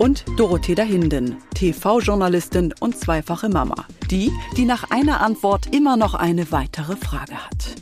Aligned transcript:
und 0.00 0.24
Dorothea 0.38 0.82
Hinden, 0.82 1.36
TV-Journalistin 1.54 2.72
und 2.80 2.96
zweifache 2.98 3.50
Mama. 3.50 3.86
Die, 4.10 4.32
die 4.56 4.64
nach 4.64 4.90
einer 4.90 5.20
Antwort 5.20 5.74
immer 5.74 5.98
noch 5.98 6.14
eine 6.14 6.50
weitere 6.50 6.96
Frage 6.96 7.34
hat. 7.34 7.74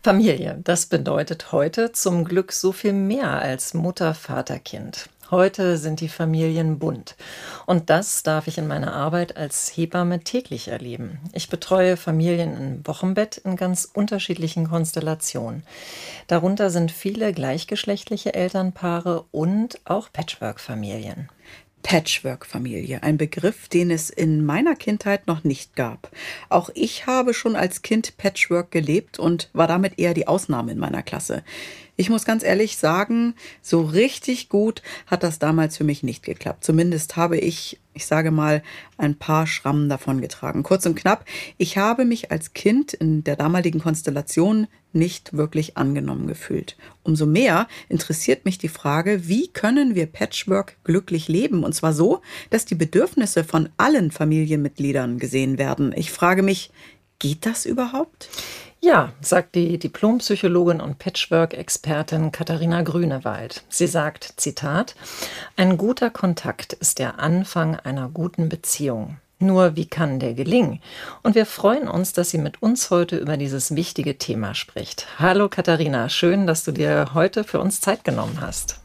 Familie, 0.00 0.60
das 0.62 0.86
bedeutet 0.86 1.50
heute 1.50 1.90
zum 1.90 2.24
Glück 2.24 2.52
so 2.52 2.70
viel 2.70 2.92
mehr 2.92 3.42
als 3.42 3.74
Mutter, 3.74 4.14
Vater, 4.14 4.60
Kind. 4.60 5.08
Heute 5.30 5.76
sind 5.76 6.00
die 6.00 6.08
Familien 6.08 6.78
bunt. 6.78 7.16
Und 7.66 7.90
das 7.90 8.22
darf 8.22 8.46
ich 8.46 8.58
in 8.58 8.68
meiner 8.68 8.92
Arbeit 8.92 9.36
als 9.36 9.76
Hebamme 9.76 10.20
täglich 10.20 10.68
erleben. 10.68 11.18
Ich 11.32 11.48
betreue 11.48 11.96
Familien 11.96 12.56
im 12.56 12.86
Wochenbett 12.86 13.38
in 13.38 13.56
ganz 13.56 13.90
unterschiedlichen 13.92 14.68
Konstellationen. 14.68 15.64
Darunter 16.28 16.70
sind 16.70 16.92
viele 16.92 17.32
gleichgeschlechtliche 17.32 18.34
Elternpaare 18.34 19.24
und 19.32 19.80
auch 19.84 20.12
Patchwork-Familien. 20.12 21.28
Patchwork-Familie, 21.82 23.04
ein 23.04 23.16
Begriff, 23.16 23.68
den 23.68 23.92
es 23.92 24.10
in 24.10 24.44
meiner 24.44 24.74
Kindheit 24.74 25.28
noch 25.28 25.44
nicht 25.44 25.76
gab. 25.76 26.10
Auch 26.48 26.68
ich 26.74 27.06
habe 27.06 27.32
schon 27.32 27.54
als 27.54 27.82
Kind 27.82 28.16
Patchwork 28.16 28.72
gelebt 28.72 29.20
und 29.20 29.50
war 29.52 29.68
damit 29.68 29.98
eher 29.98 30.12
die 30.12 30.26
Ausnahme 30.26 30.72
in 30.72 30.78
meiner 30.78 31.04
Klasse. 31.04 31.44
Ich 31.98 32.10
muss 32.10 32.26
ganz 32.26 32.42
ehrlich 32.44 32.76
sagen, 32.76 33.34
so 33.62 33.80
richtig 33.80 34.50
gut 34.50 34.82
hat 35.06 35.22
das 35.22 35.38
damals 35.38 35.78
für 35.78 35.84
mich 35.84 36.02
nicht 36.02 36.22
geklappt. 36.22 36.62
Zumindest 36.62 37.16
habe 37.16 37.38
ich, 37.38 37.80
ich 37.94 38.04
sage 38.04 38.30
mal, 38.30 38.62
ein 38.98 39.16
paar 39.16 39.46
Schrammen 39.46 39.88
davon 39.88 40.20
getragen. 40.20 40.62
Kurz 40.62 40.84
und 40.84 40.94
knapp, 40.94 41.24
ich 41.56 41.78
habe 41.78 42.04
mich 42.04 42.30
als 42.30 42.52
Kind 42.52 42.92
in 42.92 43.24
der 43.24 43.36
damaligen 43.36 43.80
Konstellation 43.80 44.66
nicht 44.92 45.36
wirklich 45.36 45.78
angenommen 45.78 46.26
gefühlt. 46.26 46.76
Umso 47.02 47.24
mehr 47.24 47.66
interessiert 47.88 48.44
mich 48.44 48.58
die 48.58 48.68
Frage, 48.68 49.26
wie 49.26 49.48
können 49.48 49.94
wir 49.94 50.06
Patchwork 50.06 50.76
glücklich 50.84 51.28
leben? 51.28 51.64
Und 51.64 51.74
zwar 51.74 51.94
so, 51.94 52.20
dass 52.50 52.66
die 52.66 52.74
Bedürfnisse 52.74 53.42
von 53.42 53.70
allen 53.78 54.10
Familienmitgliedern 54.10 55.18
gesehen 55.18 55.56
werden. 55.56 55.94
Ich 55.96 56.10
frage 56.10 56.42
mich, 56.42 56.70
geht 57.18 57.46
das 57.46 57.64
überhaupt? 57.64 58.28
Ja, 58.80 59.12
sagt 59.20 59.54
die 59.54 59.78
Diplompsychologin 59.78 60.80
und 60.80 60.98
Patchwork-Expertin 60.98 62.30
Katharina 62.30 62.82
Grünewald. 62.82 63.64
Sie 63.68 63.86
sagt, 63.86 64.34
Zitat, 64.36 64.94
ein 65.56 65.76
guter 65.76 66.10
Kontakt 66.10 66.72
ist 66.74 66.98
der 66.98 67.18
Anfang 67.18 67.76
einer 67.76 68.08
guten 68.08 68.48
Beziehung. 68.48 69.16
Nur 69.38 69.76
wie 69.76 69.86
kann 69.86 70.18
der 70.18 70.34
gelingen? 70.34 70.80
Und 71.22 71.34
wir 71.34 71.46
freuen 71.46 71.88
uns, 71.88 72.12
dass 72.12 72.30
sie 72.30 72.38
mit 72.38 72.62
uns 72.62 72.90
heute 72.90 73.16
über 73.16 73.36
dieses 73.36 73.74
wichtige 73.74 74.18
Thema 74.18 74.54
spricht. 74.54 75.06
Hallo 75.18 75.48
Katharina, 75.48 76.08
schön, 76.08 76.46
dass 76.46 76.64
du 76.64 76.72
dir 76.72 77.10
heute 77.12 77.44
für 77.44 77.60
uns 77.60 77.80
Zeit 77.80 78.04
genommen 78.04 78.40
hast. 78.40 78.80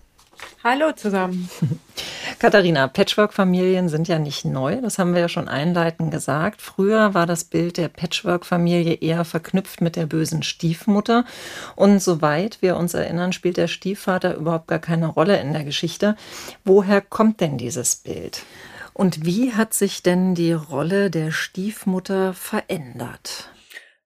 Hallo 0.63 0.91
zusammen. 0.91 1.49
Katharina, 2.39 2.87
Patchwork-Familien 2.87 3.89
sind 3.89 4.07
ja 4.07 4.19
nicht 4.19 4.45
neu, 4.45 4.79
das 4.79 4.99
haben 4.99 5.15
wir 5.15 5.21
ja 5.21 5.27
schon 5.27 5.47
einleitend 5.47 6.11
gesagt. 6.11 6.61
Früher 6.61 7.15
war 7.15 7.25
das 7.25 7.45
Bild 7.45 7.77
der 7.77 7.87
Patchwork-Familie 7.87 8.93
eher 8.93 9.25
verknüpft 9.25 9.81
mit 9.81 9.95
der 9.95 10.05
bösen 10.05 10.43
Stiefmutter. 10.43 11.25
Und 11.75 11.99
soweit 11.99 12.61
wir 12.61 12.77
uns 12.77 12.93
erinnern, 12.93 13.33
spielt 13.33 13.57
der 13.57 13.67
Stiefvater 13.67 14.35
überhaupt 14.35 14.67
gar 14.67 14.77
keine 14.77 15.07
Rolle 15.07 15.39
in 15.39 15.51
der 15.53 15.63
Geschichte. 15.63 16.15
Woher 16.63 17.01
kommt 17.01 17.41
denn 17.41 17.57
dieses 17.57 17.95
Bild? 17.95 18.43
Und 18.93 19.25
wie 19.25 19.53
hat 19.53 19.73
sich 19.73 20.03
denn 20.03 20.35
die 20.35 20.53
Rolle 20.53 21.09
der 21.09 21.31
Stiefmutter 21.31 22.35
verändert? 22.35 23.49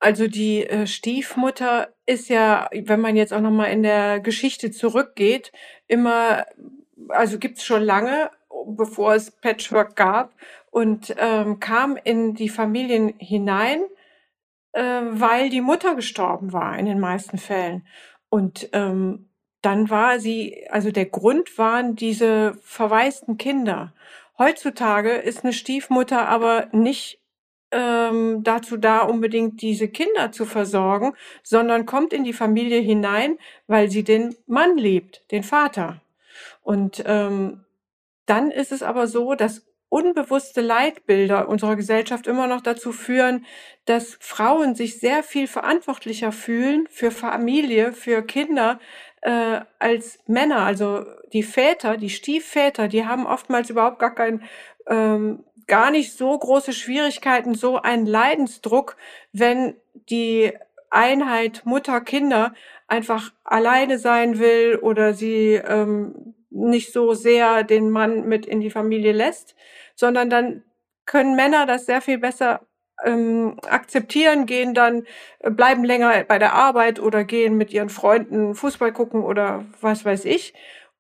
Also 0.06 0.28
die 0.28 0.64
äh, 0.64 0.86
Stiefmutter 0.86 1.88
ist 2.06 2.30
ja, 2.30 2.70
wenn 2.72 3.02
man 3.02 3.16
jetzt 3.16 3.34
auch 3.34 3.42
noch 3.42 3.50
mal 3.50 3.72
in 3.72 3.82
der 3.82 4.20
Geschichte 4.20 4.70
zurückgeht, 4.70 5.52
immer, 5.88 6.46
also 7.10 7.40
gibt's 7.40 7.66
schon 7.66 7.82
lange, 7.82 8.30
bevor 8.68 9.16
es 9.16 9.32
Patchwork 9.32 9.96
gab 9.96 10.36
und 10.70 11.16
ähm, 11.18 11.60
kam 11.60 11.98
in 11.98 12.36
die 12.36 12.50
Familien 12.50 13.16
hinein, 13.18 13.82
äh, 14.74 14.84
weil 14.84 15.50
die 15.50 15.62
Mutter 15.62 15.96
gestorben 15.96 16.54
war 16.54 16.78
in 16.78 16.86
den 16.86 17.00
meisten 17.00 17.40
Fällen. 17.40 17.88
Und 18.30 18.70
ähm, 18.74 19.32
dann 19.64 19.90
war 19.90 20.20
sie, 20.20 20.68
also 20.70 20.92
der 20.92 21.08
Grund 21.08 21.58
waren 21.58 21.96
diese 21.96 22.60
verwaisten 22.62 23.40
Kinder. 23.40 23.92
Heutzutage 24.38 25.14
ist 25.14 25.44
eine 25.44 25.54
Stiefmutter 25.54 26.28
aber 26.30 26.68
nicht 26.74 27.25
ähm, 27.76 28.42
dazu 28.44 28.78
da, 28.78 29.02
unbedingt 29.02 29.62
diese 29.62 29.90
Kinder 29.90 30.32
zu 30.32 30.46
versorgen, 30.46 31.14
sondern 31.44 31.86
kommt 31.86 32.14
in 32.14 32.24
die 32.24 32.34
Familie 32.34 32.80
hinein, 32.80 33.38
weil 33.68 33.92
sie 33.92 34.04
den 34.04 34.34
Mann 34.48 34.78
liebt, 34.78 35.30
den 35.32 35.44
Vater. 35.44 36.02
Und 36.64 37.04
ähm, 37.06 37.66
dann 38.26 38.50
ist 38.50 38.72
es 38.72 38.82
aber 38.82 39.08
so, 39.08 39.36
dass 39.36 39.66
unbewusste 39.90 40.62
Leitbilder 40.62 41.48
unserer 41.50 41.76
Gesellschaft 41.76 42.28
immer 42.28 42.48
noch 42.48 42.62
dazu 42.62 42.92
führen, 42.92 43.46
dass 43.84 44.18
Frauen 44.22 44.74
sich 44.76 45.00
sehr 45.00 45.22
viel 45.22 45.48
verantwortlicher 45.48 46.32
fühlen 46.32 46.88
für 46.90 47.12
Familie, 47.12 47.92
für 47.92 48.24
Kinder 48.24 48.80
äh, 49.22 49.62
als 49.80 50.20
Männer. 50.28 50.66
Also 50.66 51.06
die 51.34 51.44
Väter, 51.44 51.98
die 51.98 52.10
Stiefväter, 52.10 52.88
die 52.88 53.06
haben 53.06 53.26
oftmals 53.26 53.70
überhaupt 53.70 54.00
gar 54.00 54.16
kein 54.16 54.44
ähm, 54.88 55.44
gar 55.68 55.92
nicht 55.92 56.14
so 56.14 56.38
große 56.38 56.74
Schwierigkeiten, 56.74 57.56
so 57.56 57.82
einen 57.82 58.06
Leidensdruck, 58.06 58.98
wenn 59.34 59.76
die 60.10 60.54
Einheit 60.90 61.64
Mutter-Kinder 61.66 62.54
einfach 62.88 63.34
alleine 63.44 63.98
sein 63.98 64.40
will 64.40 64.78
oder 64.82 65.14
sie 65.14 65.56
ähm, 65.56 66.36
nicht 66.50 66.94
so 66.94 67.14
sehr 67.14 67.64
den 67.64 67.90
Mann 67.90 68.28
mit 68.28 68.46
in 68.46 68.62
die 68.62 68.70
Familie 68.70 69.12
lässt, 69.12 69.56
sondern 69.96 70.30
dann 70.30 70.64
können 71.06 71.36
Männer 71.36 71.66
das 71.66 71.86
sehr 71.86 72.02
viel 72.02 72.18
besser 72.18 72.62
ähm, 73.04 73.58
akzeptieren, 73.68 74.46
gehen 74.46 74.74
dann, 74.74 75.06
äh, 75.40 75.52
bleiben 75.52 75.84
länger 75.84 76.24
bei 76.24 76.40
der 76.40 76.54
Arbeit 76.54 77.00
oder 77.00 77.24
gehen 77.24 77.58
mit 77.58 77.74
ihren 77.74 77.90
Freunden 77.90 78.56
Fußball 78.56 78.94
gucken 78.94 79.24
oder 79.24 79.66
was 79.82 80.06
weiß 80.06 80.26
ich 80.26 80.54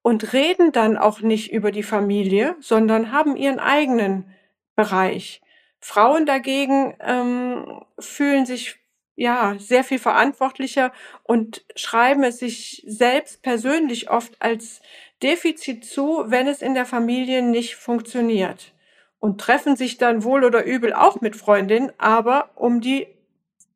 und 0.05 0.33
reden 0.33 0.71
dann 0.71 0.97
auch 0.97 1.21
nicht 1.21 1.51
über 1.51 1.71
die 1.71 1.81
Familie, 1.81 2.55
sondern 2.59 3.11
haben 3.11 3.35
ihren 3.35 3.57
eigenen 3.57 4.31
Bereich. 4.75 5.41
Frauen 5.79 6.27
dagegen 6.27 6.95
ähm, 6.99 7.81
fühlen 7.97 8.45
sich 8.45 8.75
ja 9.15 9.55
sehr 9.57 9.83
viel 9.83 9.97
verantwortlicher 9.97 10.93
und 11.23 11.65
schreiben 11.75 12.23
es 12.23 12.37
sich 12.37 12.83
selbst 12.85 13.41
persönlich 13.41 14.11
oft 14.11 14.39
als 14.43 14.79
Defizit 15.23 15.85
zu, 15.85 16.25
wenn 16.27 16.45
es 16.47 16.61
in 16.61 16.75
der 16.75 16.85
Familie 16.85 17.41
nicht 17.41 17.75
funktioniert. 17.75 18.73
Und 19.17 19.41
treffen 19.41 19.75
sich 19.75 19.97
dann 19.97 20.23
wohl 20.23 20.43
oder 20.43 20.65
übel 20.65 20.93
auch 20.93 21.19
mit 21.19 21.35
Freundinnen, 21.35 21.91
aber 21.97 22.51
um 22.53 22.79
die 22.79 23.07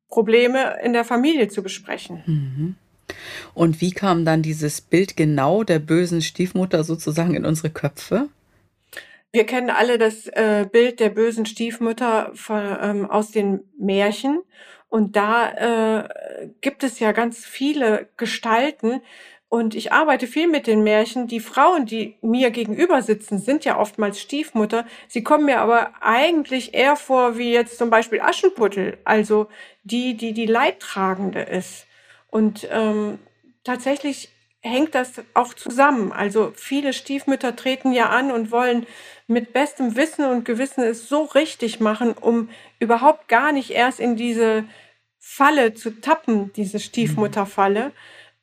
Probleme 0.10 0.78
in 0.84 0.94
der 0.94 1.06
Familie 1.06 1.48
zu 1.48 1.64
besprechen. 1.64 2.22
Mhm. 2.28 2.76
Und 3.54 3.82
wie 3.82 3.92
kam 3.92 4.26
dann 4.26 4.42
dieses 4.42 4.82
Bild 4.82 5.18
genau 5.18 5.64
der 5.64 5.80
bösen 5.80 6.22
Stiefmutter 6.22 6.84
sozusagen 6.84 7.36
in 7.36 7.46
unsere 7.46 7.70
Köpfe? 7.70 8.30
Wir 9.32 9.46
kennen 9.46 9.70
alle 9.70 9.98
das 9.98 10.28
äh, 10.28 10.68
Bild 10.72 11.00
der 11.00 11.10
bösen 11.10 11.46
Stiefmutter 11.46 12.32
von, 12.34 12.78
ähm, 12.82 13.10
aus 13.10 13.32
den 13.32 13.60
Märchen. 13.78 14.40
Und 14.90 15.16
da 15.16 16.02
äh, 16.02 16.50
gibt 16.62 16.84
es 16.84 17.00
ja 17.00 17.12
ganz 17.12 17.46
viele 17.46 18.08
Gestalten. 18.18 19.02
Und 19.48 19.74
ich 19.74 19.92
arbeite 19.92 20.28
viel 20.28 20.48
mit 20.48 20.68
den 20.68 20.84
Märchen. 20.84 21.28
Die 21.28 21.40
Frauen, 21.40 21.86
die 21.86 22.16
mir 22.22 22.50
gegenüber 22.52 23.02
sitzen, 23.02 23.40
sind 23.40 23.66
ja 23.66 23.80
oftmals 23.80 24.20
Stiefmutter. 24.20 24.86
Sie 25.08 25.24
kommen 25.24 25.46
mir 25.46 25.60
aber 25.60 25.92
eigentlich 26.02 26.74
eher 26.74 26.96
vor 26.96 27.38
wie 27.38 27.52
jetzt 27.52 27.78
zum 27.78 27.90
Beispiel 27.90 28.22
Aschenputtel, 28.22 28.98
also 29.06 29.48
die, 29.84 30.16
die 30.18 30.34
die 30.34 30.46
Leidtragende 30.46 31.42
ist. 31.42 31.88
Und 32.30 32.68
ähm, 32.72 33.20
tatsächlich 33.64 34.30
hängt 34.62 34.94
das 34.96 35.14
auch 35.34 35.54
zusammen. 35.54 36.12
Also 36.12 36.52
viele 36.56 36.94
Stiefmütter 36.94 37.56
treten 37.56 37.92
ja 37.94 38.10
an 38.10 38.32
und 38.32 38.52
wollen 38.52 38.86
mit 39.28 39.54
bestem 39.54 39.96
Wissen 39.96 40.26
und 40.26 40.44
Gewissen 40.44 40.84
es 40.84 41.08
so 41.08 41.24
richtig 41.24 41.80
machen, 41.80 42.14
um 42.14 42.50
überhaupt 42.80 43.28
gar 43.28 43.52
nicht 43.52 43.72
erst 43.72 44.00
in 44.00 44.16
diese 44.16 44.66
Falle 45.18 45.74
zu 45.74 46.02
tappen, 46.02 46.52
diese 46.54 46.80
Stiefmutterfalle. 46.80 47.92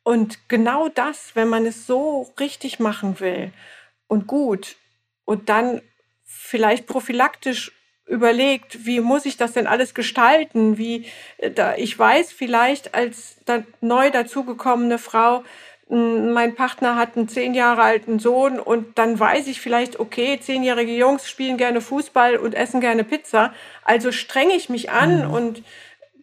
Und 0.03 0.47
genau 0.47 0.87
das, 0.87 1.35
wenn 1.35 1.49
man 1.49 1.65
es 1.65 1.85
so 1.85 2.31
richtig 2.39 2.79
machen 2.79 3.19
will 3.19 3.51
und 4.07 4.25
gut 4.25 4.77
und 5.25 5.49
dann 5.49 5.81
vielleicht 6.23 6.87
prophylaktisch 6.87 7.73
überlegt, 8.07 8.85
wie 8.85 9.01
muss 9.01 9.25
ich 9.25 9.37
das 9.37 9.53
denn 9.53 9.67
alles 9.67 9.93
gestalten? 9.93 10.77
Wie 10.77 11.05
äh, 11.37 11.51
da 11.51 11.75
ich 11.75 11.97
weiß 11.97 12.31
vielleicht 12.31 12.95
als 12.95 13.37
da 13.45 13.63
neu 13.81 14.09
dazugekommene 14.09 14.97
Frau, 14.97 15.43
mein 15.89 16.55
Partner 16.55 16.97
hat 16.97 17.15
einen 17.15 17.29
zehn 17.29 17.53
Jahre 17.53 17.81
alten 17.81 18.19
Sohn 18.19 18.59
und 18.59 18.97
dann 18.97 19.17
weiß 19.17 19.47
ich 19.47 19.61
vielleicht, 19.61 19.99
okay, 19.99 20.37
zehnjährige 20.39 20.93
Jungs 20.93 21.29
spielen 21.29 21.55
gerne 21.55 21.79
Fußball 21.79 22.35
und 22.35 22.55
essen 22.55 22.81
gerne 22.81 23.05
Pizza. 23.05 23.53
Also 23.85 24.11
strenge 24.11 24.55
ich 24.55 24.67
mich 24.67 24.91
an 24.91 25.27
mhm. 25.27 25.33
und 25.33 25.63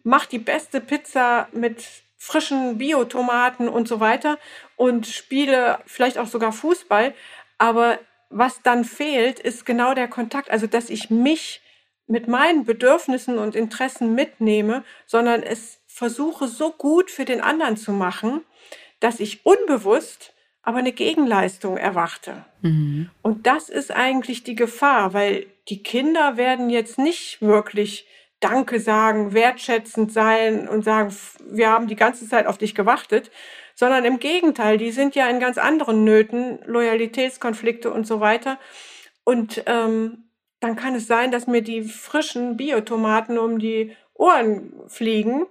mache 0.03 0.29
die 0.29 0.39
beste 0.39 0.81
Pizza 0.81 1.47
mit 1.51 1.83
frischen 2.17 2.77
Biotomaten 2.77 3.67
und 3.67 3.87
so 3.87 3.99
weiter 3.99 4.37
und 4.75 5.07
spiele 5.07 5.79
vielleicht 5.87 6.19
auch 6.19 6.27
sogar 6.27 6.51
Fußball. 6.51 7.15
Aber 7.57 7.97
was 8.29 8.61
dann 8.61 8.85
fehlt, 8.85 9.39
ist 9.39 9.65
genau 9.65 9.95
der 9.95 10.07
Kontakt, 10.07 10.51
also 10.51 10.67
dass 10.67 10.91
ich 10.91 11.09
mich 11.09 11.61
mit 12.07 12.27
meinen 12.27 12.65
Bedürfnissen 12.65 13.37
und 13.37 13.55
Interessen 13.55 14.13
mitnehme, 14.13 14.83
sondern 15.05 15.43
es 15.43 15.79
versuche 15.87 16.47
so 16.47 16.71
gut 16.71 17.09
für 17.09 17.25
den 17.25 17.41
anderen 17.41 17.77
zu 17.77 17.91
machen, 17.91 18.41
dass 18.99 19.19
ich 19.19 19.45
unbewusst 19.45 20.33
aber 20.61 20.79
eine 20.79 20.91
Gegenleistung 20.91 21.77
erwarte. 21.77 22.43
Mhm. 22.61 23.09
Und 23.21 23.45
das 23.45 23.69
ist 23.69 23.91
eigentlich 23.91 24.43
die 24.43 24.55
Gefahr, 24.55 25.13
weil 25.13 25.45
die 25.69 25.83
Kinder 25.83 26.37
werden 26.37 26.69
jetzt 26.69 26.97
nicht 26.97 27.41
wirklich 27.41 28.07
Danke 28.39 28.79
sagen, 28.79 29.33
wertschätzend 29.33 30.11
sein 30.11 30.67
und 30.67 30.83
sagen, 30.83 31.15
wir 31.49 31.69
haben 31.69 31.87
die 31.87 31.95
ganze 31.95 32.27
Zeit 32.27 32.47
auf 32.47 32.57
dich 32.57 32.75
gewartet, 32.75 33.31
sondern 33.75 34.05
im 34.05 34.19
Gegenteil, 34.19 34.77
die 34.77 34.91
sind 34.91 35.15
ja 35.15 35.29
in 35.29 35.39
ganz 35.39 35.57
anderen 35.57 36.03
Nöten, 36.03 36.59
Loyalitätskonflikte 36.65 37.91
und 37.91 38.05
so 38.05 38.19
weiter. 38.19 38.59
Und 39.23 39.63
ähm, 39.65 40.24
dann 40.59 40.75
kann 40.75 40.95
es 40.95 41.07
sein, 41.07 41.31
dass 41.31 41.47
mir 41.47 41.61
die 41.61 41.83
frischen 41.83 42.57
Biotomaten 42.57 43.37
um 43.37 43.59
die 43.59 43.95
Ohren 44.13 44.73
fliegen. 44.87 45.45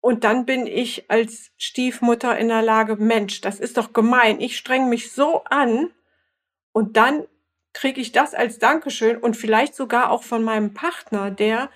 Und 0.00 0.24
dann 0.24 0.46
bin 0.46 0.66
ich 0.66 1.10
als 1.10 1.50
Stiefmutter 1.56 2.36
in 2.38 2.48
der 2.48 2.62
Lage, 2.62 2.96
Mensch, 2.96 3.40
das 3.40 3.58
ist 3.58 3.76
doch 3.76 3.92
gemein. 3.92 4.40
Ich 4.40 4.56
streng 4.56 4.88
mich 4.88 5.12
so 5.12 5.42
an 5.44 5.90
und 6.72 6.96
dann 6.96 7.26
kriege 7.72 8.00
ich 8.00 8.12
das 8.12 8.34
als 8.34 8.58
Dankeschön 8.58 9.18
und 9.18 9.36
vielleicht 9.36 9.74
sogar 9.74 10.10
auch 10.10 10.22
von 10.22 10.42
meinem 10.42 10.74
Partner, 10.74 11.30
der 11.30 11.70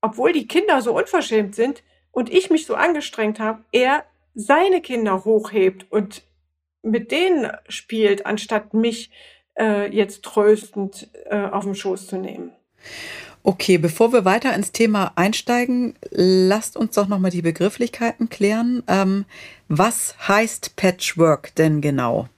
obwohl 0.00 0.32
die 0.32 0.46
Kinder 0.46 0.82
so 0.82 0.94
unverschämt 0.96 1.54
sind 1.54 1.82
und 2.10 2.30
ich 2.30 2.50
mich 2.50 2.66
so 2.66 2.74
angestrengt 2.74 3.40
habe, 3.40 3.64
er 3.72 4.04
seine 4.34 4.80
Kinder 4.80 5.24
hochhebt 5.24 5.90
und 5.90 6.22
mit 6.82 7.10
denen 7.10 7.50
spielt, 7.68 8.26
anstatt 8.26 8.74
mich 8.74 9.10
äh, 9.58 9.94
jetzt 9.94 10.22
tröstend 10.22 11.08
äh, 11.30 11.46
auf 11.46 11.64
den 11.64 11.74
Schoß 11.74 12.06
zu 12.06 12.16
nehmen. 12.16 12.52
Okay, 13.44 13.76
bevor 13.76 14.12
wir 14.12 14.24
weiter 14.24 14.54
ins 14.54 14.70
Thema 14.70 15.12
einsteigen, 15.16 15.94
lasst 16.10 16.76
uns 16.76 16.94
doch 16.94 17.08
nochmal 17.08 17.32
die 17.32 17.42
Begrifflichkeiten 17.42 18.28
klären. 18.28 18.84
Ähm, 18.86 19.24
was 19.68 20.14
heißt 20.28 20.76
Patchwork 20.76 21.54
denn 21.56 21.80
genau? 21.80 22.28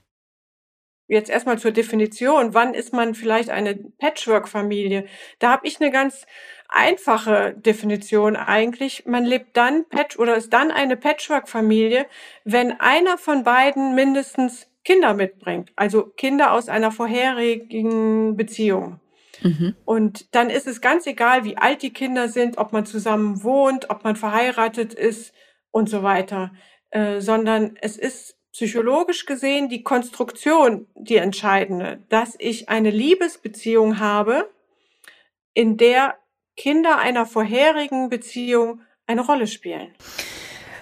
Jetzt 1.07 1.29
erstmal 1.29 1.59
zur 1.59 1.71
Definition. 1.71 2.55
Wann 2.55 2.73
ist 2.73 2.91
man 2.91 3.13
vielleicht 3.13 3.51
eine 3.51 3.75
Patchwork-Familie? 3.75 5.05
Da 5.37 5.51
habe 5.51 5.67
ich 5.67 5.79
eine 5.79 5.91
ganz 5.91 6.25
einfache 6.67 7.53
Definition 7.53 8.35
eigentlich. 8.35 9.05
Man 9.05 9.23
lebt 9.23 9.55
dann 9.55 9.85
Patch 9.87 10.17
oder 10.17 10.35
ist 10.35 10.51
dann 10.51 10.71
eine 10.71 10.97
Patchwork-Familie, 10.97 12.07
wenn 12.43 12.79
einer 12.79 13.19
von 13.19 13.43
beiden 13.43 13.93
mindestens 13.93 14.67
Kinder 14.85 15.13
mitbringt, 15.15 15.73
also 15.75 16.03
Kinder 16.03 16.53
aus 16.53 16.69
einer 16.69 16.91
vorherigen 16.91 18.37
Beziehung. 18.37 19.01
Mhm. 19.41 19.75
Und 19.83 20.33
dann 20.35 20.49
ist 20.49 20.67
es 20.67 20.79
ganz 20.79 21.07
egal, 21.07 21.43
wie 21.43 21.57
alt 21.57 21.81
die 21.81 21.91
Kinder 21.91 22.29
sind, 22.29 22.57
ob 22.57 22.71
man 22.71 22.85
zusammen 22.85 23.43
wohnt, 23.43 23.89
ob 23.89 24.03
man 24.03 24.15
verheiratet 24.15 24.93
ist 24.93 25.33
und 25.71 25.89
so 25.89 26.03
weiter, 26.03 26.53
äh, 26.91 27.19
sondern 27.19 27.77
es 27.81 27.97
ist 27.97 28.37
psychologisch 28.53 29.25
gesehen 29.25 29.67
die 29.67 29.83
Konstruktion 29.83 30.87
die 30.95 31.17
entscheidende, 31.17 32.03
dass 32.07 32.35
ich 32.39 32.69
eine 32.69 32.89
Liebesbeziehung 32.89 33.99
habe, 33.99 34.49
in 35.53 35.77
der 35.77 36.15
Kinder 36.55 36.99
einer 36.99 37.25
vorherigen 37.25 38.09
Beziehung 38.09 38.81
eine 39.07 39.21
Rolle 39.21 39.47
spielen. 39.47 39.93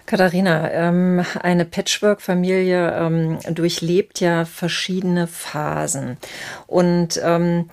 Katharina, 0.06 0.72
ähm, 0.72 1.26
eine 1.42 1.66
Patchwork-Familie 1.66 2.94
ähm, 2.98 3.40
durchlebt 3.50 4.20
ja 4.20 4.46
verschiedene 4.46 5.28
Phasen. 5.28 6.18
Und 6.68 7.20
ähm, 7.24 7.70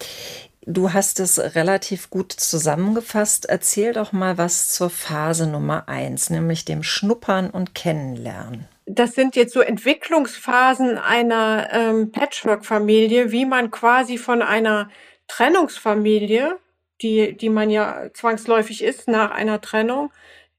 du 0.67 0.93
hast 0.93 1.21
es 1.21 1.38
relativ 1.55 2.11
gut 2.11 2.32
zusammengefasst. 2.32 3.47
Erzähl 3.47 3.93
doch 3.93 4.12
mal 4.12 4.38
was 4.38 4.71
zur 4.71 4.91
Phase 4.91 5.47
Nummer 5.47 5.88
eins, 5.88 6.31
nämlich 6.31 6.65
dem 6.65 6.82
Schnuppern 6.82 7.50
und 7.50 7.75
Kennenlernen. 7.75 8.67
Das 8.87 9.15
sind 9.15 9.37
jetzt 9.37 9.53
so 9.53 9.61
Entwicklungsphasen 9.61 10.99
einer 10.99 12.06
Patchwork-Familie, 12.11 13.31
wie 13.31 13.47
man 13.47 13.71
quasi 13.71 14.19
von 14.19 14.43
einer 14.43 14.91
Trennungsfamilie 15.29 16.59
die, 17.03 17.37
die 17.37 17.49
man 17.49 17.71
ja 17.71 18.11
zwangsläufig 18.12 18.82
ist 18.82 19.09
nach 19.09 19.31
einer 19.31 19.61
Trennung, 19.61 20.12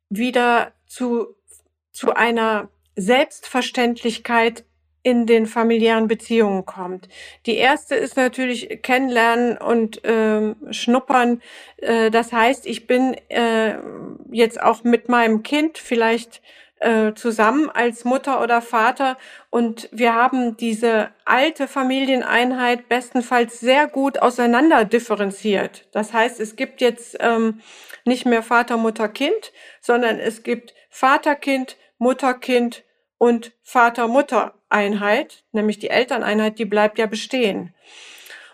wieder 0.09 0.71
zu, 0.87 1.35
zu 1.91 2.13
einer 2.15 2.69
Selbstverständlichkeit 2.95 4.65
in 5.03 5.25
den 5.25 5.47
familiären 5.47 6.07
Beziehungen 6.07 6.65
kommt. 6.65 7.09
Die 7.45 7.55
erste 7.55 7.95
ist 7.95 8.17
natürlich 8.17 8.81
Kennenlernen 8.83 9.57
und 9.57 10.01
ähm, 10.03 10.55
Schnuppern. 10.69 11.41
Äh, 11.77 12.11
das 12.11 12.31
heißt, 12.31 12.67
ich 12.67 12.85
bin 12.85 13.15
äh, 13.29 13.77
jetzt 14.31 14.61
auch 14.61 14.83
mit 14.83 15.09
meinem 15.09 15.41
Kind 15.41 15.79
vielleicht 15.79 16.41
äh, 16.81 17.13
zusammen 17.13 17.69
als 17.69 18.05
Mutter 18.05 18.41
oder 18.41 18.61
Vater 18.61 19.17
und 19.49 19.89
wir 19.91 20.13
haben 20.13 20.57
diese 20.57 21.09
alte 21.25 21.67
Familieneinheit 21.67 22.89
bestenfalls 22.89 23.59
sehr 23.59 23.87
gut 23.87 24.19
auseinander 24.19 24.85
differenziert. 24.85 25.87
Das 25.91 26.13
heißt, 26.13 26.39
es 26.39 26.55
gibt 26.55 26.81
jetzt 26.81 27.17
ähm, 27.19 27.61
nicht 28.05 28.25
mehr 28.25 28.43
Vater, 28.43 28.77
Mutter, 28.77 29.09
Kind, 29.09 29.51
sondern 29.79 30.19
es 30.19 30.43
gibt 30.43 30.73
Vater, 30.89 31.35
Kind, 31.35 31.77
Mutter, 32.01 32.33
Kind 32.33 32.83
und 33.19 33.51
Vater, 33.61 34.07
Mutter 34.07 34.55
Einheit, 34.69 35.43
nämlich 35.51 35.77
die 35.77 35.91
Elterneinheit, 35.91 36.57
die 36.57 36.65
bleibt 36.65 36.97
ja 36.97 37.05
bestehen. 37.05 37.75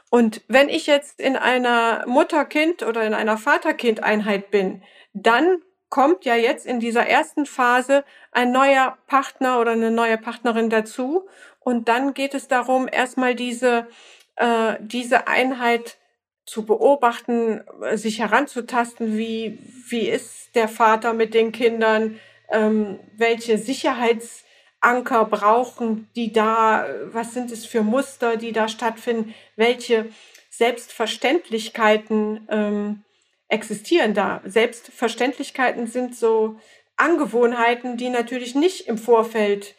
Und 0.09 0.41
wenn 0.49 0.67
ich 0.67 0.85
jetzt 0.85 1.21
in 1.21 1.37
einer 1.37 2.03
Mutter-Kind 2.07 2.83
oder 2.83 3.03
in 3.03 3.13
einer 3.13 3.37
Vater-Kind-Einheit 3.37 4.51
bin, 4.51 4.83
dann 5.13 5.61
kommt 5.87 6.25
ja 6.25 6.35
jetzt 6.35 6.65
in 6.65 6.81
dieser 6.81 7.07
ersten 7.07 7.45
Phase 7.45 8.03
ein 8.33 8.51
neuer 8.51 8.97
Partner 9.07 9.61
oder 9.61 9.71
eine 9.71 9.91
neue 9.91 10.17
Partnerin 10.17 10.69
dazu. 10.69 11.29
Und 11.61 11.87
dann 11.87 12.13
geht 12.13 12.33
es 12.33 12.49
darum, 12.49 12.89
erstmal 12.91 13.33
diese, 13.33 13.87
äh, 14.35 14.75
diese 14.81 15.29
Einheit 15.29 15.97
zu 16.45 16.65
beobachten, 16.65 17.63
sich 17.93 18.19
heranzutasten, 18.19 19.17
wie, 19.17 19.57
wie 19.87 20.09
ist 20.09 20.53
der 20.55 20.67
Vater 20.67 21.13
mit 21.13 21.33
den 21.33 21.53
Kindern, 21.53 22.19
ähm, 22.51 22.99
welche 23.15 23.57
Sicherheitsanker 23.57 25.25
brauchen 25.25 26.09
die 26.15 26.31
da, 26.31 26.87
was 27.05 27.33
sind 27.33 27.51
es 27.51 27.65
für 27.65 27.83
Muster, 27.83 28.37
die 28.37 28.51
da 28.51 28.67
stattfinden, 28.67 29.33
welche 29.55 30.09
Selbstverständlichkeiten 30.49 32.47
ähm, 32.49 33.03
existieren 33.47 34.13
da. 34.13 34.41
Selbstverständlichkeiten 34.45 35.87
sind 35.87 36.15
so 36.15 36.59
Angewohnheiten, 36.95 37.97
die 37.97 38.09
natürlich 38.09 38.55
nicht 38.55 38.87
im 38.87 38.97
Vorfeld 38.97 39.75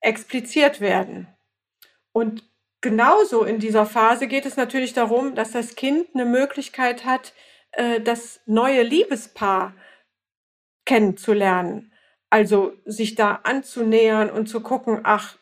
expliziert 0.00 0.80
werden. 0.80 1.26
Und 2.12 2.44
genauso 2.80 3.44
in 3.44 3.58
dieser 3.58 3.86
Phase 3.86 4.26
geht 4.26 4.46
es 4.46 4.56
natürlich 4.56 4.92
darum, 4.92 5.34
dass 5.34 5.52
das 5.52 5.76
Kind 5.76 6.08
eine 6.14 6.24
Möglichkeit 6.24 7.04
hat, 7.04 7.32
äh, 7.72 8.00
das 8.00 8.40
neue 8.46 8.82
Liebespaar 8.82 9.74
kennenzulernen. 10.84 11.91
Also 12.32 12.72
sich 12.86 13.14
da 13.14 13.40
anzunähern 13.42 14.30
und 14.30 14.48
zu 14.48 14.60
gucken, 14.60 15.00
ach, 15.02 15.36